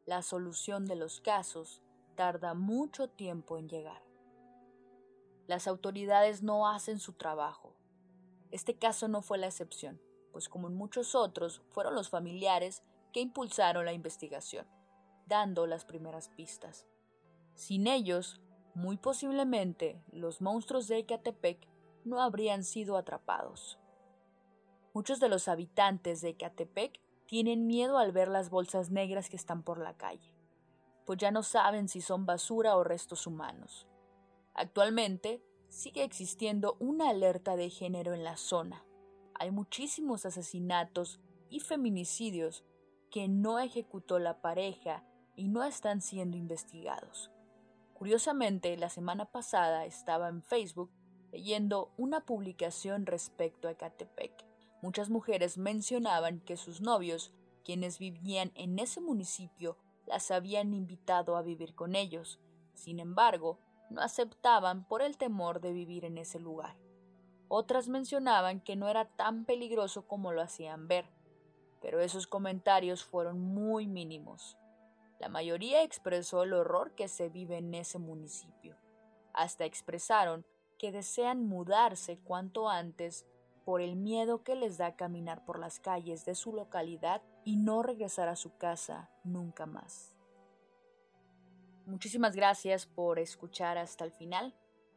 la 0.06 0.22
solución 0.22 0.86
de 0.86 0.98
los 0.98 1.20
casos 1.20 1.82
tarda 2.16 2.54
mucho 2.54 3.10
tiempo 3.10 3.58
en 3.58 3.68
llegar. 3.68 4.04
Las 5.48 5.68
autoridades 5.68 6.44
no 6.44 6.68
hacen 6.70 7.00
su 7.00 7.14
trabajo. 7.14 7.76
Este 8.52 8.78
caso 8.78 9.08
no 9.08 9.24
fue 9.24 9.40
la 9.40 9.48
excepción, 9.48 10.00
pues 10.32 10.48
como 10.48 10.68
en 10.68 10.76
muchos 10.76 11.16
otros, 11.16 11.64
fueron 11.72 11.96
los 11.96 12.10
familiares 12.10 12.84
que 13.12 13.22
impulsaron 13.22 13.84
la 13.84 13.94
investigación, 13.94 14.68
dando 15.26 15.66
las 15.66 15.86
primeras 15.86 16.30
pistas. 16.30 16.86
Sin 17.56 17.88
ellos, 17.88 18.40
muy 18.76 18.98
posiblemente, 18.98 20.04
los 20.12 20.42
monstruos 20.42 20.88
de 20.88 20.98
Ecatepec 20.98 21.68
no 22.06 22.22
habrían 22.22 22.64
sido 22.64 22.98
atrapados. 22.98 23.80
Muchos 24.94 25.20
de 25.20 25.30
los 25.30 25.48
habitantes 25.48 26.22
de 26.22 26.30
Ecatepec 26.30 27.00
tienen 27.28 27.68
miedo 27.68 27.98
al 27.98 28.12
ver 28.12 28.28
las 28.28 28.50
bolsas 28.50 28.90
negras 28.90 29.30
que 29.30 29.36
están 29.36 29.64
por 29.64 29.80
la 29.80 29.96
calle, 29.96 30.36
pues 31.06 31.20
ya 31.20 31.32
no 31.32 31.44
saben 31.44 31.88
si 31.88 32.02
son 32.02 32.26
basura 32.26 32.76
o 32.76 32.84
restos 32.84 33.28
humanos. 33.28 33.88
Actualmente 34.54 35.44
sigue 35.70 36.04
existiendo 36.04 36.78
una 36.80 37.10
alerta 37.10 37.56
de 37.56 37.70
género 37.70 38.14
en 38.14 38.24
la 38.24 38.38
zona. 38.38 38.86
Hay 39.36 39.52
muchísimos 39.52 40.26
asesinatos 40.26 41.20
y 41.50 41.60
feminicidios 41.60 42.64
que 43.10 43.28
no 43.28 43.60
ejecutó 43.60 44.20
la 44.20 44.42
pareja 44.42 45.04
y 45.36 45.48
no 45.48 45.64
están 45.64 46.02
siendo 46.02 46.38
investigados. 46.38 47.33
Curiosamente, 48.04 48.76
la 48.76 48.90
semana 48.90 49.24
pasada 49.24 49.86
estaba 49.86 50.28
en 50.28 50.42
Facebook 50.42 50.92
leyendo 51.32 51.94
una 51.96 52.26
publicación 52.26 53.06
respecto 53.06 53.70
a 53.70 53.72
Ecatepec. 53.72 54.44
Muchas 54.82 55.10
mujeres 55.10 55.58
mencionaban 55.58 56.42
que 56.42 56.58
sus 56.58 56.82
novios, 56.82 57.32
quienes 57.64 58.00
vivían 58.00 58.52
en 58.56 58.78
ese 58.78 59.00
municipio, 59.00 59.78
las 60.06 60.32
habían 60.32 60.74
invitado 60.74 61.38
a 61.38 61.44
vivir 61.44 61.76
con 61.76 61.96
ellos. 61.96 62.42
Sin 62.74 63.00
embargo, 63.00 63.58
no 63.90 64.02
aceptaban 64.02 64.86
por 64.86 65.02
el 65.02 65.16
temor 65.16 65.62
de 65.62 65.72
vivir 65.72 66.04
en 66.04 66.18
ese 66.18 66.42
lugar. 66.42 66.76
Otras 67.48 67.88
mencionaban 67.88 68.60
que 68.60 68.76
no 68.76 68.90
era 68.90 69.06
tan 69.06 69.46
peligroso 69.46 70.08
como 70.10 70.34
lo 70.34 70.42
hacían 70.42 70.90
ver, 70.90 71.06
pero 71.82 72.02
esos 72.02 72.28
comentarios 72.28 73.02
fueron 73.06 73.40
muy 73.40 73.88
mínimos. 73.88 74.58
La 75.24 75.30
mayoría 75.30 75.84
expresó 75.84 76.44
el 76.44 76.52
horror 76.52 76.96
que 76.96 77.08
se 77.08 77.30
vive 77.30 77.56
en 77.56 77.74
ese 77.76 77.98
municipio. 77.98 78.76
Hasta 79.34 79.64
expresaron 79.64 80.46
que 80.78 80.92
desean 80.92 81.48
mudarse 81.48 82.20
cuanto 82.20 82.68
antes 82.68 83.26
por 83.64 83.80
el 83.80 83.96
miedo 83.96 84.44
que 84.44 84.56
les 84.56 84.78
da 84.78 84.98
caminar 84.98 85.46
por 85.46 85.60
las 85.60 85.80
calles 85.80 86.26
de 86.26 86.36
su 86.36 86.52
localidad 86.52 87.22
y 87.46 87.56
no 87.56 87.84
regresar 87.84 88.28
a 88.28 88.36
su 88.36 88.58
casa 88.58 89.12
nunca 89.24 89.66
más. 89.66 90.14
Muchísimas 91.86 92.36
gracias 92.36 92.86
por 92.86 93.18
escuchar 93.18 93.78
hasta 93.78 94.04
el 94.04 94.12
final. 94.12 94.54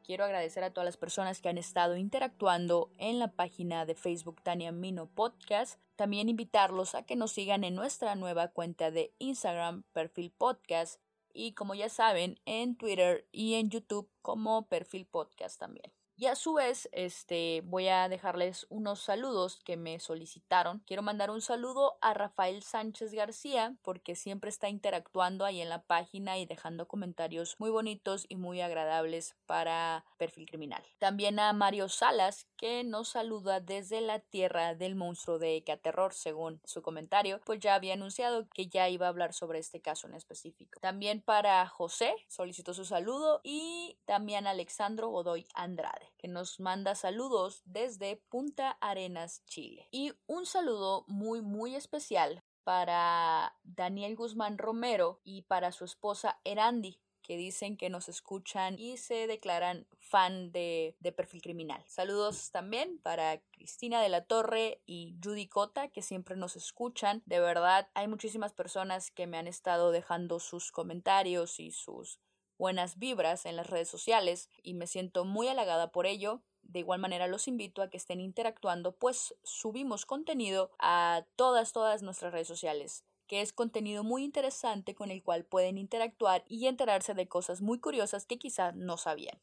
Quiero 0.07 0.25
agradecer 0.25 0.63
a 0.63 0.71
todas 0.71 0.85
las 0.85 0.97
personas 0.97 1.41
que 1.41 1.49
han 1.49 1.59
estado 1.59 1.97
interactuando 1.97 2.93
en 2.97 3.19
la 3.19 3.33
página 3.33 3.85
de 3.87 3.97
Facebook 3.97 4.41
Tania 4.41 4.71
Mino 4.71 5.07
Podcast. 5.07 5.81
También 5.97 6.29
invitarlos 6.29 6.95
a 6.95 7.03
que 7.03 7.17
nos 7.17 7.33
sigan 7.33 7.65
en 7.65 7.75
nuestra 7.75 8.15
nueva 8.15 8.47
cuenta 8.47 8.93
de 8.93 9.13
Instagram, 9.19 9.83
Perfil 9.93 10.31
Podcast. 10.31 11.01
Y 11.35 11.55
como 11.55 11.75
ya 11.75 11.89
saben, 11.89 12.39
en 12.45 12.77
Twitter 12.77 13.27
y 13.33 13.55
en 13.55 13.69
YouTube 13.69 14.09
como 14.23 14.69
Perfil 14.69 15.07
Podcast 15.07 15.59
también. 15.59 15.91
Y 16.19 16.27
a 16.27 16.35
su 16.35 16.55
vez, 16.55 16.89
este, 16.93 17.61
voy 17.67 17.89
a 17.89 18.09
dejarles 18.09 18.67
unos 18.71 19.01
saludos 19.03 19.61
que 19.63 19.77
me 19.77 20.01
solicitaron. 20.01 20.83
Quiero 20.87 21.03
mandar 21.03 21.31
un 21.31 21.43
saludo 21.43 21.99
a 22.01 22.15
Rafael 22.15 22.63
Sánchez 22.63 23.13
García 23.13 23.77
porque 23.83 24.17
siempre 24.17 24.49
está 24.49 24.71
interactuando 24.71 25.45
ahí 25.45 25.61
en 25.61 25.69
la 25.69 25.83
página 25.83 26.39
y 26.39 26.47
dejando 26.47 26.89
comentarios 26.89 27.57
muy 27.59 27.69
bonitos 27.69 28.25
y 28.31 28.37
muy 28.37 28.63
agradables 28.63 29.37
para 29.45 30.07
Perfil 30.17 30.47
Criminal. 30.47 30.83
También 30.99 31.39
a 31.39 31.53
Mario 31.53 31.91
Salas 31.91 32.47
que 32.57 32.83
nos 32.83 33.11
saluda 33.11 33.61
desde 33.61 34.01
la 34.01 34.21
tierra 34.21 34.75
del 34.75 34.95
monstruo 34.95 35.39
de 35.39 35.57
Ecaterror, 35.57 36.15
según 36.15 36.63
su 36.65 36.81
comentario, 36.81 37.43
pues 37.45 37.61
ya 37.61 37.75
había 37.75 37.93
anunciado 37.93 38.49
que 38.55 38.69
ya 38.69 38.89
iba 38.89 39.05
a 39.05 39.11
hablar 39.11 39.35
sobre 39.35 39.59
este 39.59 39.83
caso 39.83 40.07
en 40.07 40.15
específico. 40.15 40.81
También 40.81 41.21
para 41.21 41.67
José 41.69 42.15
solicitó 42.27 42.73
su 42.73 42.87
saludo 42.87 43.43
y 43.45 43.99
también 44.07 44.47
Alexandro 44.47 45.11
Godoy 45.11 45.47
Andrade 45.53 46.06
que 46.19 46.29
nos 46.29 46.61
manda 46.61 46.95
saludos 46.95 47.63
desde 47.65 48.17
Punta 48.29 48.79
Arenas, 48.81 49.45
Chile. 49.47 49.89
Y 49.91 50.13
un 50.27 50.47
saludo 50.47 51.05
muy, 51.07 51.43
muy 51.43 51.75
especial 51.75 52.43
para 52.65 53.57
Daniel 53.63 54.17
Guzmán 54.17 54.59
Romero 54.59 55.21
y 55.23 55.43
para 55.43 55.71
su 55.71 55.85
esposa 55.85 56.41
Erandi, 56.45 57.01
que 57.23 57.37
dicen 57.37 57.77
que 57.77 57.91
nos 57.91 58.09
escuchan 58.09 58.79
y 58.79 58.97
se 58.97 59.27
declaran 59.27 59.87
fan 59.99 60.53
de, 60.53 60.97
de, 61.01 61.13
Perfil 61.13 61.43
Criminal. 61.43 61.83
Saludos 61.87 62.51
también 62.51 62.99
para 62.99 63.41
Cristina 63.53 64.01
de 64.01 64.09
la 64.09 64.25
Torre 64.25 64.81
y 64.87 65.17
Judy 65.23 65.49
Cota, 65.49 65.89
que 65.89 66.03
siempre 66.03 66.37
nos 66.37 66.57
escuchan. 66.57 67.23
De 67.27 67.41
verdad, 67.41 67.89
hay 67.95 68.09
muchísimas 68.09 68.53
personas 68.53 69.11
que 69.11 69.27
me 69.27 69.39
han 69.39 69.47
estado 69.49 69.91
dejando 69.91 70.39
sus 70.39 70.71
comentarios 70.71 71.59
y 71.59 71.73
sus 71.73 72.21
buenas 72.59 72.99
vibras 72.99 73.47
en 73.47 73.57
las 73.57 73.69
redes 73.69 73.89
sociales 73.89 74.51
y 74.63 74.75
me 74.75 74.87
siento 74.87 75.25
muy 75.25 75.49
halagada 75.49 75.91
por 75.91 76.07
ello. 76.07 76.43
De 76.63 76.81
igual 76.81 77.01
manera 77.01 77.29
los 77.29 77.49
invito 77.49 77.83
a 77.83 77.91
que 77.91 77.97
estén 77.97 78.21
interactuando, 78.21 78.93
pues 78.93 79.35
subimos 79.45 80.07
contenido 80.07 80.71
a 80.79 81.25
todas, 81.37 81.73
todas 81.73 82.03
nuestras 82.03 82.33
redes 82.33 82.49
sociales 82.49 83.05
que 83.27 83.41
es 83.41 83.53
contenido 83.53 84.05
muy 84.05 84.25
interesante 84.25 84.95
con 84.95 85.11
el 85.11 85.23
cual 85.23 85.45
pueden 85.45 85.79
interactuar 85.79 86.45
y 86.49 86.67
enterarse 86.67 87.15
de 87.15 87.29
cosas 87.29 87.61
muy 87.61 87.81
curiosas 87.81 88.25
que 88.25 88.39
quizá 88.39 88.73
no 88.73 88.97
sabían. 88.97 89.41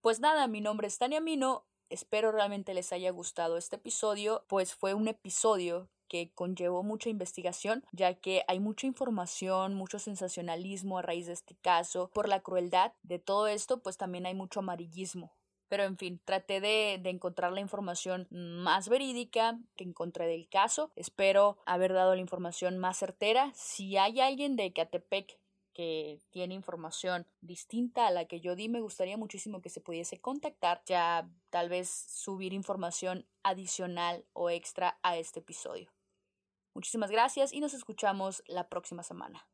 Pues 0.00 0.20
nada, 0.20 0.46
mi 0.46 0.60
nombre 0.60 0.86
es 0.86 0.98
Tania 0.98 1.20
Mino, 1.20 1.66
espero 1.88 2.32
realmente 2.32 2.74
les 2.74 2.92
haya 2.92 3.10
gustado 3.10 3.56
este 3.56 3.76
episodio, 3.76 4.44
pues 4.46 4.74
fue 4.74 4.94
un 4.94 5.08
episodio 5.08 5.88
que 6.08 6.30
conllevó 6.34 6.82
mucha 6.82 7.08
investigación, 7.08 7.84
ya 7.92 8.14
que 8.14 8.44
hay 8.48 8.60
mucha 8.60 8.86
información, 8.86 9.74
mucho 9.74 9.98
sensacionalismo 9.98 10.98
a 10.98 11.02
raíz 11.02 11.26
de 11.26 11.32
este 11.32 11.56
caso. 11.56 12.10
Por 12.12 12.28
la 12.28 12.40
crueldad 12.40 12.92
de 13.02 13.18
todo 13.18 13.46
esto, 13.46 13.82
pues 13.82 13.96
también 13.96 14.26
hay 14.26 14.34
mucho 14.34 14.60
amarillismo. 14.60 15.36
Pero 15.68 15.82
en 15.82 15.96
fin, 15.96 16.20
traté 16.24 16.60
de, 16.60 16.98
de, 17.02 17.10
encontrar 17.10 17.50
la 17.52 17.60
información 17.60 18.28
más 18.30 18.88
verídica 18.88 19.58
que 19.76 19.82
encontré 19.82 20.28
del 20.28 20.48
caso. 20.48 20.92
Espero 20.94 21.58
haber 21.66 21.92
dado 21.92 22.14
la 22.14 22.20
información 22.20 22.78
más 22.78 22.98
certera. 22.98 23.50
Si 23.54 23.96
hay 23.96 24.20
alguien 24.20 24.54
de 24.54 24.72
Catepec 24.72 25.38
que 25.76 26.20
tiene 26.30 26.54
información 26.54 27.26
distinta 27.42 28.06
a 28.06 28.10
la 28.10 28.24
que 28.24 28.40
yo 28.40 28.56
di, 28.56 28.70
me 28.70 28.80
gustaría 28.80 29.18
muchísimo 29.18 29.60
que 29.60 29.68
se 29.68 29.82
pudiese 29.82 30.18
contactar, 30.18 30.80
ya 30.86 31.28
tal 31.50 31.68
vez 31.68 31.90
subir 31.90 32.54
información 32.54 33.26
adicional 33.42 34.24
o 34.32 34.48
extra 34.48 34.98
a 35.02 35.18
este 35.18 35.40
episodio. 35.40 35.95
Muchísimas 36.76 37.10
gracias 37.10 37.54
y 37.54 37.60
nos 37.60 37.72
escuchamos 37.72 38.42
la 38.48 38.68
próxima 38.68 39.02
semana. 39.02 39.48